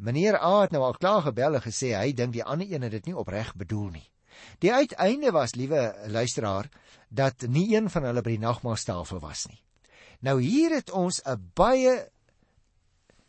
Meneer 0.00 0.38
A 0.40 0.62
het 0.62 0.72
nou 0.72 0.80
al 0.80 0.96
klaar 0.96 1.20
gebel 1.26 1.58
en 1.58 1.60
gesê 1.60 1.90
hy 1.92 2.14
dink 2.16 2.32
die 2.32 2.44
ander 2.44 2.64
een 2.70 2.86
het 2.86 2.94
dit 2.94 3.10
nie 3.10 3.16
opreg 3.20 3.52
bedoel 3.52 3.90
nie. 3.98 4.06
Die 4.64 4.72
uiteinde 4.72 5.32
was, 5.36 5.52
liewe 5.54 5.92
luisteraar, 6.08 6.70
dat 7.08 7.44
nie 7.48 7.66
een 7.74 7.90
van 7.92 8.06
hulle 8.08 8.22
by 8.24 8.32
die 8.32 8.40
nagmaaltafel 8.40 9.20
was 9.20 9.44
nie. 9.50 9.60
Nou 10.24 10.38
hier 10.40 10.72
het 10.72 10.90
ons 10.90 11.20
'n 11.24 11.50
baie 11.54 12.08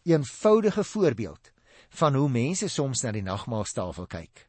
eenvoudige 0.03 0.83
voorbeeld 0.83 1.50
van 1.99 2.15
hoe 2.15 2.29
mense 2.31 2.69
soms 2.71 3.03
na 3.03 3.11
die 3.15 3.25
nagmaaltafel 3.25 4.07
kyk. 4.07 4.47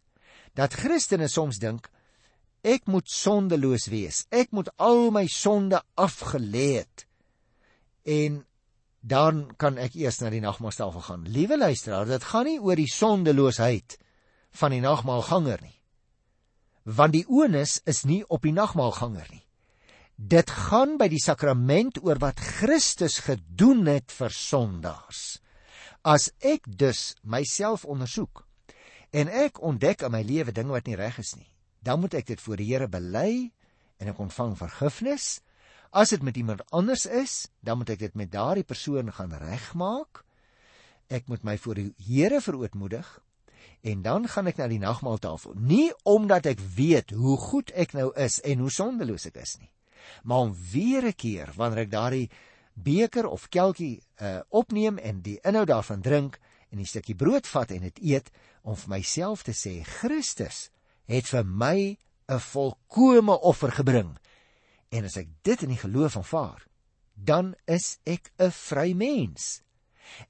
Dat 0.54 0.76
Christene 0.78 1.28
soms 1.28 1.58
dink 1.62 1.88
ek 2.62 2.86
moet 2.86 3.10
sondeloos 3.10 3.88
wees. 3.90 4.24
Ek 4.30 4.52
moet 4.54 4.70
al 4.78 5.10
my 5.10 5.26
sonde 5.26 5.80
afgelê 5.98 6.82
het. 6.82 7.06
En 8.06 8.44
dan 9.02 9.48
kan 9.58 9.78
ek 9.82 9.98
eers 9.98 10.20
na 10.22 10.30
die 10.30 10.42
nagmaaltafel 10.44 11.02
gaan. 11.08 11.26
Liewe 11.26 11.58
luisteraar, 11.58 12.06
dit 12.06 12.30
gaan 12.30 12.46
nie 12.46 12.60
oor 12.62 12.78
die 12.78 12.90
sondeloosheid 12.90 13.98
van 14.62 14.76
die 14.76 14.82
nagmaalganger 14.84 15.62
nie. 15.62 15.82
want 16.84 17.14
die 17.14 17.26
onus 17.28 17.78
is 17.86 18.02
nie 18.04 18.22
op 18.28 18.42
die 18.42 18.54
nagmaalganger 18.54 19.26
nie. 19.30 19.44
Dit 20.16 20.50
gaan 20.50 20.98
by 21.00 21.08
die 21.10 21.22
sakrament 21.22 21.98
oor 22.02 22.20
wat 22.22 22.40
Christus 22.60 23.20
gedoen 23.26 23.86
het 23.90 24.12
vir 24.14 24.34
sondaars. 24.34 25.41
As 26.02 26.32
ek 26.42 26.66
dus 26.66 27.14
myself 27.22 27.84
ondersoek 27.86 28.42
en 29.14 29.28
ek 29.30 29.60
ontdek 29.62 30.02
in 30.02 30.10
my 30.10 30.22
lewe 30.26 30.50
dinge 30.50 30.74
wat 30.74 30.88
nie 30.90 30.98
reg 30.98 31.20
is 31.22 31.36
nie, 31.38 31.46
dan 31.78 32.00
moet 32.02 32.16
ek 32.18 32.26
dit 32.32 32.42
voor 32.42 32.58
die 32.58 32.66
Here 32.66 32.88
bely 32.90 33.52
en 34.02 34.10
ek 34.10 34.18
ontvang 34.18 34.56
vergifnis. 34.58 35.38
As 35.94 36.10
dit 36.10 36.22
met 36.26 36.36
iemand 36.40 36.64
anders 36.74 37.06
is, 37.06 37.46
dan 37.62 37.78
moet 37.78 37.94
ek 37.94 38.02
dit 38.02 38.18
met 38.18 38.32
daardie 38.32 38.66
persoon 38.66 39.12
gaan 39.14 39.34
regmaak. 39.38 40.24
Ek 41.06 41.30
moet 41.30 41.44
my 41.46 41.54
voor 41.60 41.78
die 41.78 41.92
Here 42.02 42.40
verootmoedig 42.42 43.06
en 43.86 44.02
dan 44.02 44.26
gaan 44.26 44.50
ek 44.50 44.58
na 44.58 44.66
die 44.70 44.82
nagmaaltafel. 44.82 45.54
Nie 45.54 45.92
omdat 46.02 46.50
ek 46.50 46.62
weet 46.74 47.14
hoe 47.14 47.36
goed 47.38 47.70
ek 47.78 47.94
nou 47.94 48.10
is 48.18 48.40
en 48.42 48.62
hoe 48.62 48.74
sondeloos 48.74 49.28
ek 49.30 49.38
is 49.42 49.58
nie, 49.62 49.70
maar 50.26 50.50
om 50.50 50.56
weer 50.72 51.06
'n 51.06 51.14
keer 51.14 51.54
wanneer 51.54 51.86
ek 51.86 51.94
daardie 51.94 52.30
beker 52.74 53.26
of 53.28 53.48
kelkie 53.48 54.02
uh, 54.20 54.40
opneem 54.48 54.98
en 54.98 55.22
die 55.22 55.38
inhoud 55.44 55.68
daarvan 55.68 56.00
drink 56.00 56.38
en 56.70 56.78
'n 56.78 56.86
stukkie 56.86 57.14
brood 57.14 57.46
vat 57.46 57.70
en 57.70 57.80
dit 57.80 57.98
eet 58.02 58.30
om 58.62 58.76
vir 58.76 58.88
myself 58.88 59.42
te 59.42 59.52
sê 59.52 59.82
Christus 59.84 60.70
het 61.06 61.26
vir 61.26 61.44
my 61.44 61.98
'n 62.28 62.40
volkomme 62.40 63.40
offer 63.40 63.72
gebring. 63.72 64.18
En 64.90 65.04
as 65.04 65.16
ek 65.16 65.28
dit 65.42 65.62
in 65.62 65.68
die 65.68 65.80
geloof 65.80 66.16
aanvaar, 66.16 66.66
dan 67.14 67.54
is 67.66 67.98
ek 68.04 68.32
'n 68.38 68.50
vry 68.50 68.92
mens. 68.92 69.62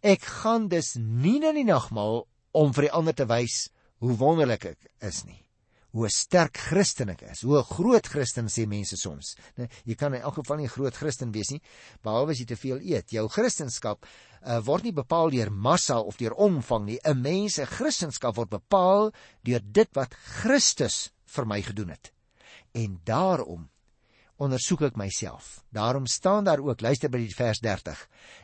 Ek 0.00 0.22
gaan 0.22 0.68
dus 0.68 0.94
nie 0.94 1.38
na 1.38 1.52
die 1.52 1.64
nagmaal 1.64 2.26
om 2.52 2.72
vir 2.72 2.82
die 2.82 2.92
ander 2.92 3.14
te 3.14 3.26
wys 3.26 3.70
hoe 3.98 4.16
wonderlik 4.16 4.64
ek 4.64 4.90
is 5.00 5.24
nie. 5.24 5.42
Hoe 5.92 6.08
sterk 6.08 6.56
Christen 6.56 7.12
ek 7.12 7.22
is. 7.28 7.42
Hoe 7.44 7.60
groot 7.68 8.06
Christen 8.08 8.48
sê 8.48 8.64
mense 8.68 8.96
soms. 8.96 9.34
Nee, 9.60 9.68
jy 9.84 9.96
kan 10.00 10.14
in 10.16 10.24
elk 10.24 10.40
geval 10.40 10.56
nie 10.56 10.68
'n 10.68 10.76
groot 10.76 10.96
Christen 10.96 11.32
wees 11.32 11.50
nie 11.50 11.60
behalwe 12.02 12.32
as 12.32 12.38
jy 12.38 12.46
te 12.46 12.56
veel 12.56 12.80
eet. 12.80 13.12
Jou 13.12 13.28
Christendom 13.28 13.98
uh, 14.42 14.60
word 14.64 14.84
nie 14.84 14.92
bepaal 14.92 15.30
deur 15.30 15.50
massa 15.50 16.00
of 16.00 16.16
deur 16.16 16.32
omvang 16.32 16.86
nie. 16.86 16.98
'n 17.04 17.20
Mens 17.20 17.54
se 17.54 17.66
Christendom 17.66 18.34
word 18.34 18.50
bepaal 18.50 19.12
deur 19.44 19.60
dit 19.60 19.88
wat 19.94 20.14
Christus 20.14 21.10
vir 21.26 21.44
my 21.44 21.60
gedoen 21.62 21.90
het. 21.90 22.12
En 22.74 23.00
daarom 23.04 23.68
ondersoek 24.42 24.82
ek 24.88 24.98
myself. 24.98 25.62
Daarom 25.72 26.06
staan 26.10 26.44
daar 26.44 26.60
ook, 26.62 26.82
luister 26.82 27.10
by 27.12 27.20
die 27.22 27.34
vers 27.36 27.60
30. 27.62 28.00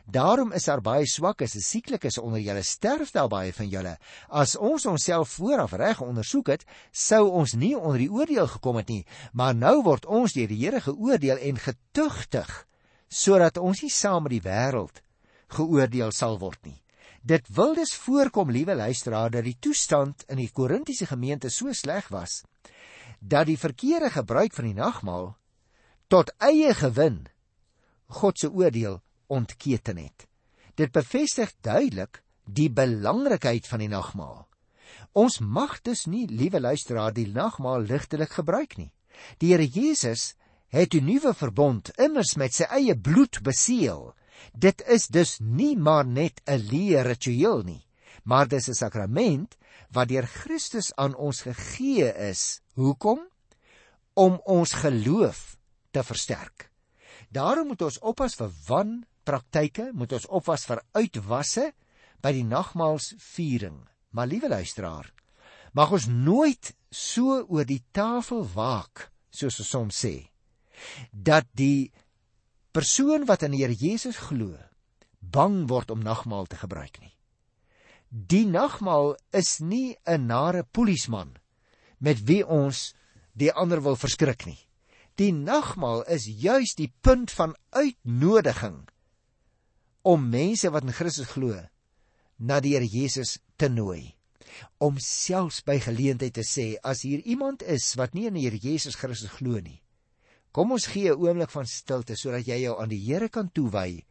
Daarom 0.07 0.53
is 0.55 0.65
daar 0.69 0.81
baie 0.83 1.07
swakkes 1.07 1.57
en 1.59 1.65
sieklikes 1.65 2.19
onder 2.21 2.39
julle, 2.39 2.63
sterf 2.63 3.11
daar 3.15 3.29
baie 3.31 3.51
van 3.53 3.69
julle. 3.69 3.97
As 4.27 4.55
ons 4.55 4.87
onsself 4.89 5.35
vooraf 5.37 5.75
reg 5.79 6.01
ondersoek 6.01 6.53
het, 6.55 6.65
sou 6.91 7.25
ons 7.41 7.55
nie 7.59 7.75
onder 7.77 7.99
die 8.01 8.11
oordeel 8.11 8.47
gekom 8.55 8.79
het 8.81 8.89
nie, 8.89 9.05
maar 9.33 9.55
nou 9.55 9.81
word 9.83 10.07
ons 10.07 10.35
deur 10.37 10.49
die 10.49 10.59
Here 10.59 10.81
geoordeel 10.83 11.39
en 11.49 11.61
getugtig 11.61 12.49
sodat 13.09 13.57
ons 13.57 13.81
nie 13.81 13.89
saam 13.89 14.27
met 14.27 14.35
die 14.35 14.45
wêreld 14.45 15.01
geoordeel 15.55 16.11
sal 16.13 16.37
word 16.37 16.59
nie. 16.67 16.77
Dit 17.25 17.49
wil 17.51 17.73
dus 17.75 17.95
voorkom, 17.97 18.51
liewe 18.53 18.75
luisteraar, 18.77 19.31
dat 19.33 19.43
die 19.43 19.57
toestand 19.59 20.23
in 20.29 20.37
die 20.39 20.51
Korintiese 20.53 21.09
gemeente 21.09 21.49
so 21.49 21.73
sleg 21.73 22.07
was 22.13 22.43
dat 23.19 23.49
die 23.49 23.57
verkeerde 23.59 24.09
gebruik 24.09 24.53
van 24.55 24.69
die 24.69 24.77
nagmaal 24.77 25.33
tot 26.09 26.31
eie 26.41 26.73
gewin 26.73 27.27
God 28.09 28.39
se 28.41 28.49
oordeel 28.49 28.97
ontketen 29.29 29.99
het. 30.01 30.25
Dit 30.73 30.91
bevestig 30.91 31.51
duidelik 31.61 32.23
die 32.49 32.69
belangrikheid 32.73 33.67
van 33.69 33.83
die 33.83 33.91
nagmaal. 33.91 34.47
Ons 35.13 35.37
mag 35.39 35.77
dus 35.85 36.07
nie, 36.09 36.25
liewe 36.25 36.61
luisteraar, 36.61 37.13
die 37.13 37.27
nagmaal 37.29 37.85
ligtelik 37.85 38.33
gebruik 38.39 38.73
nie. 38.79 38.89
Die 39.37 39.51
Here 39.53 39.67
Jesus 39.67 40.33
het 40.73 40.95
'n 40.95 41.05
nuwe 41.05 41.33
verbond 41.33 41.91
immers 41.99 42.35
met 42.35 42.53
sy 42.53 42.63
eie 42.63 42.97
bloed 42.97 43.41
beseël. 43.43 44.15
Dit 44.53 44.81
is 44.87 45.07
dus 45.07 45.39
nie 45.39 45.77
maar 45.77 46.05
net 46.05 46.41
'n 46.47 46.57
leer 46.57 47.05
ritueel 47.05 47.61
nie, 47.61 47.85
maar 48.23 48.47
dis 48.47 48.67
'n 48.67 48.73
sakrament 48.73 49.57
wat 49.91 50.07
deur 50.07 50.25
Christus 50.25 50.95
aan 50.95 51.15
ons 51.15 51.41
gegee 51.41 52.13
is. 52.29 52.61
Hoekom? 52.73 53.19
Om 54.13 54.41
ons 54.45 54.73
geloof 54.73 55.58
te 55.99 56.07
versterk. 56.07 56.69
Daarom 57.29 57.73
moet 57.73 57.83
ons 57.85 57.99
oppas 57.99 58.37
vir 58.39 58.51
wan 58.67 58.99
praktyke, 59.27 59.91
moet 59.93 60.15
ons 60.15 60.27
oppas 60.31 60.65
vir 60.69 60.81
uitwasse 60.95 61.69
by 62.23 62.33
die 62.35 62.47
nagmaalsviering. 62.47 63.83
Maar 64.15 64.31
liewe 64.31 64.49
luisteraar, 64.49 65.11
mag 65.77 65.91
ons 65.93 66.07
nooit 66.09 66.73
so 66.89 67.43
oor 67.45 67.67
die 67.67 67.83
tafel 67.93 68.45
waak 68.55 69.09
soos 69.29 69.59
ons 69.61 69.69
soms 69.75 69.99
sê 70.05 70.15
dat 71.11 71.45
die 71.59 71.91
persoon 72.73 73.25
wat 73.27 73.43
aan 73.43 73.53
die 73.53 73.61
Here 73.61 73.75
Jesus 73.75 74.17
glo 74.29 74.55
bang 75.19 75.65
word 75.69 75.91
om 75.91 76.01
nagmaal 76.01 76.47
te 76.47 76.57
gebruik 76.57 77.01
nie. 77.03 77.11
Die 78.09 78.45
nagmaal 78.47 79.17
is 79.35 79.59
nie 79.59 79.97
'n 80.07 80.25
nare 80.25 80.63
polisieman 80.63 81.35
met 81.99 82.23
wie 82.25 82.47
ons 82.47 82.95
die 83.33 83.51
ander 83.51 83.83
wil 83.83 83.95
verskrik 83.95 84.45
nie. 84.45 84.68
Die 85.19 85.33
nagmaal 85.35 86.05
is 86.07 86.29
juis 86.31 86.77
die 86.79 86.87
punt 87.03 87.31
van 87.35 87.51
uitnodiging 87.75 88.85
om 90.07 90.29
mense 90.31 90.69
wat 90.71 90.85
in 90.87 90.95
Christus 90.95 91.33
glo 91.33 91.57
na 92.39 92.61
die 92.63 92.71
Here 92.77 92.87
Jesus 92.87 93.35
te 93.59 93.67
nooi. 93.67 94.15
Om 94.79 94.95
selfs 95.03 95.59
by 95.67 95.75
geleentheid 95.83 96.37
te 96.37 96.45
sê 96.47 96.69
as 96.87 97.03
hier 97.03 97.19
iemand 97.27 97.65
is 97.67 97.91
wat 97.99 98.15
nie 98.15 98.29
in 98.29 98.39
die 98.39 98.45
Here 98.47 98.61
Jesus 98.63 98.95
Christus 98.95 99.35
glo 99.35 99.59
nie. 99.59 99.81
Kom 100.55 100.71
ons 100.71 100.87
gee 100.87 101.11
'n 101.11 101.19
oomblik 101.19 101.51
van 101.51 101.67
stilte 101.67 102.15
sodat 102.15 102.47
jy 102.47 102.63
jou 102.63 102.79
aan 102.79 102.89
die 102.89 103.03
Here 103.03 103.27
kan 103.29 103.51
toewy, 103.51 104.05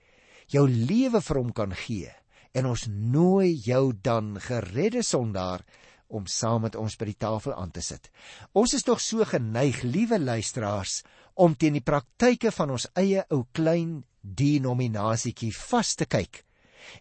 jou 0.47 0.68
lewe 0.68 1.21
vir 1.21 1.37
hom 1.37 1.53
kan 1.53 1.73
gee 1.73 2.12
en 2.53 2.66
ons 2.66 2.87
nooi 2.88 3.57
jou 3.64 3.92
dan 4.03 4.37
geredde 4.40 5.03
sondaar 5.03 5.64
om 6.09 6.27
saam 6.27 6.64
met 6.66 6.77
ons 6.77 6.97
by 6.97 7.11
die 7.11 7.18
tafel 7.21 7.55
aan 7.55 7.71
te 7.71 7.83
sit. 7.85 8.11
Ons 8.57 8.75
is 8.79 8.85
tog 8.87 9.01
so 9.05 9.25
geneig, 9.29 9.83
liewe 9.83 10.18
luisteraars, 10.18 11.03
om 11.35 11.55
teen 11.55 11.77
die 11.79 11.85
praktyke 11.85 12.53
van 12.55 12.75
ons 12.75 12.88
eie 12.99 13.25
ou 13.31 13.44
klein 13.53 14.03
denominasietjie 14.23 15.53
vas 15.55 15.94
te 15.94 16.09
kyk 16.09 16.44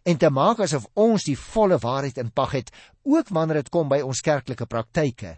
en 0.04 0.18
te 0.20 0.28
maak 0.34 0.60
asof 0.60 0.88
ons 1.00 1.24
die 1.24 1.38
volle 1.40 1.78
waarheid 1.80 2.18
in 2.20 2.32
pag 2.36 2.58
het, 2.58 2.72
ook 3.08 3.30
wanneer 3.32 3.62
dit 3.62 3.70
kom 3.72 3.88
by 3.88 4.02
ons 4.04 4.20
kerklike 4.26 4.68
praktyke. 4.68 5.38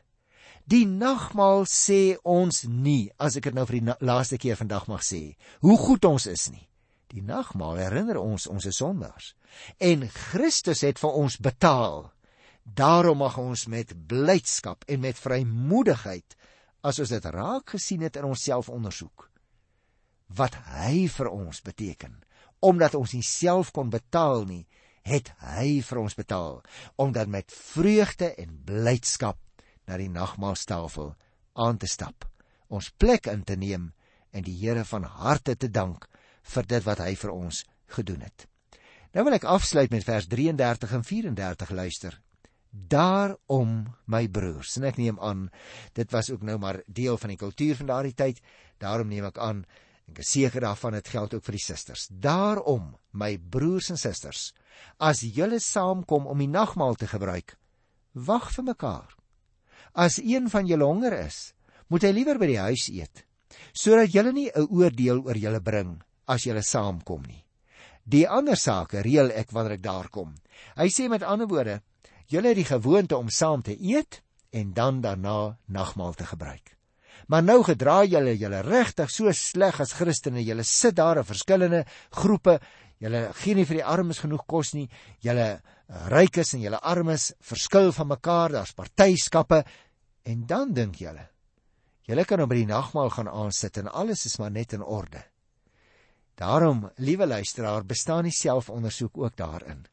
Die 0.70 0.86
nagmaal 0.90 1.68
sê 1.70 2.18
ons 2.26 2.64
nie, 2.66 3.12
as 3.18 3.38
ek 3.38 3.50
dit 3.50 3.58
nou 3.58 3.66
vir 3.70 3.80
die 3.80 3.96
laaste 4.06 4.40
keer 4.42 4.58
vandag 4.58 4.88
mag 4.90 5.06
sê, 5.06 5.36
hoe 5.66 5.78
goed 5.78 6.06
ons 6.10 6.26
is 6.30 6.50
nie. 6.54 6.66
Die 7.10 7.24
nagmaal 7.26 7.80
herinner 7.82 8.20
ons 8.22 8.46
ons 8.50 8.66
is 8.70 8.78
sondaars 8.78 9.34
en 9.82 10.06
Christus 10.14 10.84
het 10.86 11.00
vir 11.02 11.16
ons 11.18 11.40
betaal 11.42 12.04
Daarom 12.64 13.18
mag 13.18 13.38
ons 13.38 13.66
met 13.68 13.94
blydskap 14.08 14.84
en 14.88 15.00
met 15.00 15.18
vrymoedigheid 15.18 16.36
as 16.82 17.00
ons 17.00 17.10
dit 17.10 17.26
raak 17.26 17.76
gesien 17.76 18.02
het 18.02 18.16
in 18.16 18.30
onsself 18.30 18.70
ondersoek 18.70 19.28
wat 20.38 20.54
hy 20.78 21.08
vir 21.10 21.28
ons 21.34 21.62
beteken 21.66 22.20
omdat 22.62 22.96
ons 22.96 23.16
nie 23.18 23.26
self 23.26 23.72
kon 23.74 23.90
betaal 23.90 24.46
nie 24.46 24.68
het 25.10 25.32
hy 25.42 25.80
vir 25.82 26.02
ons 26.04 26.16
betaal 26.16 26.60
om 27.02 27.12
dan 27.12 27.32
met 27.34 27.52
vreugde 27.52 28.30
en 28.38 28.60
blydskap 28.66 29.40
na 29.90 29.98
die 29.98 30.12
nagmaaltafel 30.14 31.16
aan 31.58 31.82
te 31.82 31.90
stap 31.90 32.30
ons 32.70 32.92
plek 33.02 33.28
in 33.28 33.44
te 33.44 33.58
neem 33.58 33.90
en 34.32 34.46
die 34.46 34.56
Here 34.62 34.86
van 34.86 35.04
harte 35.04 35.56
te 35.58 35.70
dank 35.74 36.06
vir 36.54 36.70
dit 36.70 36.86
wat 36.86 37.02
hy 37.04 37.14
vir 37.18 37.34
ons 37.34 37.64
gedoen 37.96 38.22
het. 38.22 38.46
Nou 39.14 39.26
wil 39.26 39.38
ek 39.40 39.48
afsluit 39.50 39.90
met 39.94 40.06
vers 40.06 40.28
33 40.30 40.94
en 40.94 41.06
34 41.06 41.72
luister 41.74 42.20
Daarom 42.70 43.96
my 44.06 44.28
broers, 44.30 44.76
en 44.78 44.86
ek 44.90 45.00
neem 45.02 45.18
aan 45.20 45.48
dit 45.98 46.12
was 46.14 46.30
ook 46.30 46.44
nou 46.46 46.58
maar 46.62 46.84
deel 46.86 47.18
van 47.18 47.34
die 47.34 47.40
kultuur 47.40 47.80
van 47.82 47.90
daardie 47.90 48.14
tyd. 48.14 48.42
Daarom 48.78 49.10
neem 49.10 49.26
ek 49.26 49.40
aan 49.42 49.64
en 50.10 50.16
ek 50.16 50.24
is 50.24 50.32
seker 50.34 50.64
daarvan 50.66 50.96
dit 50.98 51.10
geld 51.14 51.34
ook 51.34 51.46
vir 51.46 51.58
die 51.58 51.64
susters. 51.64 52.08
Daarom 52.10 52.96
my 53.14 53.38
broers 53.38 53.92
en 53.94 54.00
susters, 54.02 54.52
as 54.98 55.22
julle 55.22 55.60
saamkom 55.62 56.26
om 56.30 56.42
die 56.42 56.50
nagmaal 56.50 56.98
te 56.98 57.10
gebruik, 57.10 57.56
wag 58.14 58.50
vir 58.56 58.66
mekaar. 58.72 59.12
As 59.94 60.18
een 60.18 60.50
van 60.50 60.66
julle 60.70 60.86
honger 60.86 61.14
is, 61.20 61.54
moet 61.90 62.06
hy 62.06 62.14
liewer 62.14 62.40
by 62.42 62.50
die 62.50 62.62
huis 62.62 62.88
eet, 62.94 63.24
sodat 63.74 64.14
julle 64.14 64.34
nie 64.34 64.50
'n 64.50 64.70
oordeel 64.70 65.22
oor 65.26 65.38
julle 65.38 65.62
bring 65.62 66.02
as 66.28 66.46
julle 66.46 66.62
saamkom 66.62 67.24
nie. 67.28 67.46
Die 68.06 68.28
ander 68.28 68.58
sake 68.58 69.02
reël 69.06 69.32
ek 69.32 69.52
wanneer 69.52 69.78
ek 69.78 69.86
daar 69.86 70.10
kom. 70.10 70.34
Hy 70.76 70.90
sê 70.90 71.10
met 71.10 71.24
ander 71.24 71.48
woorde, 71.48 71.82
Julle 72.30 72.52
het 72.52 72.60
die 72.60 72.68
gewoonte 72.68 73.18
om 73.18 73.30
saam 73.34 73.64
te 73.66 73.74
eet 73.74 74.22
en 74.54 74.74
dan 74.74 75.02
daarna 75.02 75.58
nagmaal 75.66 76.14
te 76.14 76.28
gebruik. 76.30 76.76
Maar 77.28 77.44
nou 77.44 77.64
gedra 77.64 78.04
julle 78.06 78.36
julle 78.38 78.62
regtig 78.66 79.10
so 79.14 79.32
sleg 79.34 79.80
as 79.82 79.94
Christene. 79.98 80.44
Julle 80.46 80.64
sit 80.64 80.96
daar 80.98 81.22
in 81.22 81.26
verskillende 81.26 81.84
groepe. 82.10 82.60
Julle 83.02 83.30
gee 83.42 83.58
nie 83.58 83.66
vir 83.66 83.82
die 83.82 83.86
armes 83.86 84.22
genoeg 84.22 84.46
kos 84.50 84.74
nie. 84.78 84.88
Julle 85.26 85.50
eh, 85.50 85.60
rykes 86.14 86.54
en 86.54 86.64
julle 86.64 86.82
armes 86.82 87.32
verskil 87.42 87.92
van 87.98 88.14
mekaar. 88.14 88.56
Daar's 88.58 88.78
partyskappe 88.78 89.64
en 90.30 90.46
dan 90.46 90.74
dink 90.74 91.02
julle 91.02 91.30
Julle 92.10 92.26
kan 92.26 92.42
op 92.42 92.50
die 92.50 92.66
nagmaal 92.66 93.12
gaan 93.14 93.28
aansit 93.30 93.78
en 93.78 93.92
alles 93.94 94.24
is 94.26 94.40
maar 94.42 94.50
net 94.50 94.74
in 94.74 94.82
orde. 94.82 95.22
Daarom, 96.42 96.88
liewe 96.98 97.28
luisteraar, 97.28 97.86
bestaan 97.86 98.26
die 98.26 98.34
selfondersoek 98.34 99.18
ook 99.18 99.36
daarin. 99.38 99.84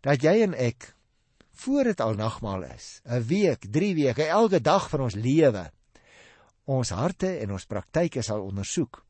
Dat 0.00 0.24
jy 0.24 0.38
en 0.46 0.54
ek 0.56 0.94
voor 1.60 1.90
dit 1.90 2.00
al 2.00 2.14
nagmaal 2.14 2.62
is, 2.62 3.00
'n 3.04 3.22
week, 3.26 3.66
3 3.72 3.94
weke, 3.94 4.24
elke 4.24 4.60
dag 4.60 4.88
van 4.88 5.00
ons 5.00 5.14
lewe, 5.14 5.70
ons 6.64 6.90
harte 6.90 7.38
en 7.38 7.52
ons 7.52 7.66
praktyke 7.66 8.22
sal 8.22 8.42
ondersoek. 8.42 9.04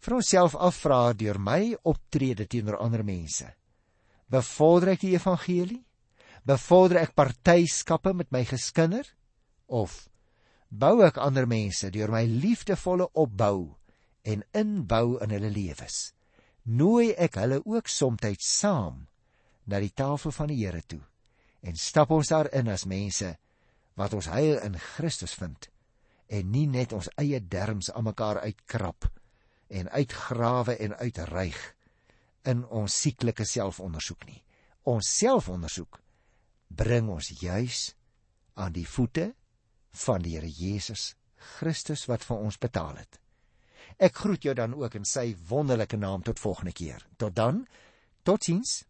Vir 0.00 0.14
onsself 0.14 0.54
afvra 0.54 1.12
deur 1.12 1.40
my 1.40 1.76
optrede 1.82 2.46
teenoor 2.46 2.76
ander 2.76 3.04
mense. 3.04 3.54
Bevorder 4.26 4.88
ek 4.88 5.00
die 5.00 5.14
evangelie? 5.14 5.84
Bevorder 6.44 7.02
ek 7.02 7.14
partyskappe 7.14 8.14
met 8.14 8.30
my 8.32 8.44
geskinder 8.44 9.04
of 9.66 10.08
bou 10.68 11.02
ek 11.02 11.18
ander 11.18 11.46
mense 11.46 11.90
deur 11.90 12.10
my 12.10 12.24
liefdevolle 12.24 13.10
opbou 13.12 13.76
en 14.22 14.44
inbou 14.52 15.18
in 15.22 15.30
hulle 15.30 15.50
lewens. 15.50 16.14
Nooi 16.64 17.12
ek 17.12 17.34
hulle 17.34 17.60
ook 17.64 17.88
soms 17.88 18.22
saam 18.38 19.06
na 19.66 19.80
die 19.80 19.92
tafel 19.92 20.30
van 20.30 20.48
die 20.48 20.64
Here 20.64 20.82
toe 20.86 21.09
en 21.60 21.76
stap 21.76 22.10
ons 22.10 22.30
daarin 22.32 22.68
as 22.72 22.86
mense 22.88 23.34
wat 24.00 24.14
ons 24.16 24.30
heil 24.32 24.58
in 24.64 24.78
Christus 24.78 25.34
vind 25.36 25.68
en 26.30 26.50
nie 26.54 26.66
net 26.70 26.92
ons 26.96 27.10
eie 27.20 27.40
derms 27.40 27.90
aan 27.90 28.06
mekaar 28.06 28.40
uitkrap 28.44 29.08
en 29.68 29.90
uitgrawe 29.90 30.76
en 30.76 30.94
uitreig 30.98 31.58
in 32.48 32.62
ons 32.64 33.00
sieklike 33.02 33.44
selfondersoek 33.44 34.24
nie. 34.26 34.40
Ons 34.88 35.10
selfondersoek 35.20 36.00
bring 36.70 37.10
ons 37.12 37.32
juis 37.42 37.90
aan 38.54 38.72
die 38.72 38.86
voete 38.86 39.30
van 40.04 40.22
die 40.22 40.36
Here 40.36 40.48
Jesus 40.48 41.14
Christus 41.58 42.06
wat 42.08 42.24
vir 42.24 42.38
ons 42.38 42.58
betaal 42.60 43.00
het. 43.00 43.18
Ek 44.00 44.16
groet 44.16 44.44
jou 44.44 44.54
dan 44.56 44.74
ook 44.78 44.94
in 44.96 45.04
sy 45.04 45.34
wonderlike 45.48 45.98
naam 46.00 46.22
tot 46.24 46.40
volgende 46.40 46.72
keer. 46.72 47.04
Tot 47.18 47.34
dan. 47.36 47.66
Totsiens. 48.24 48.84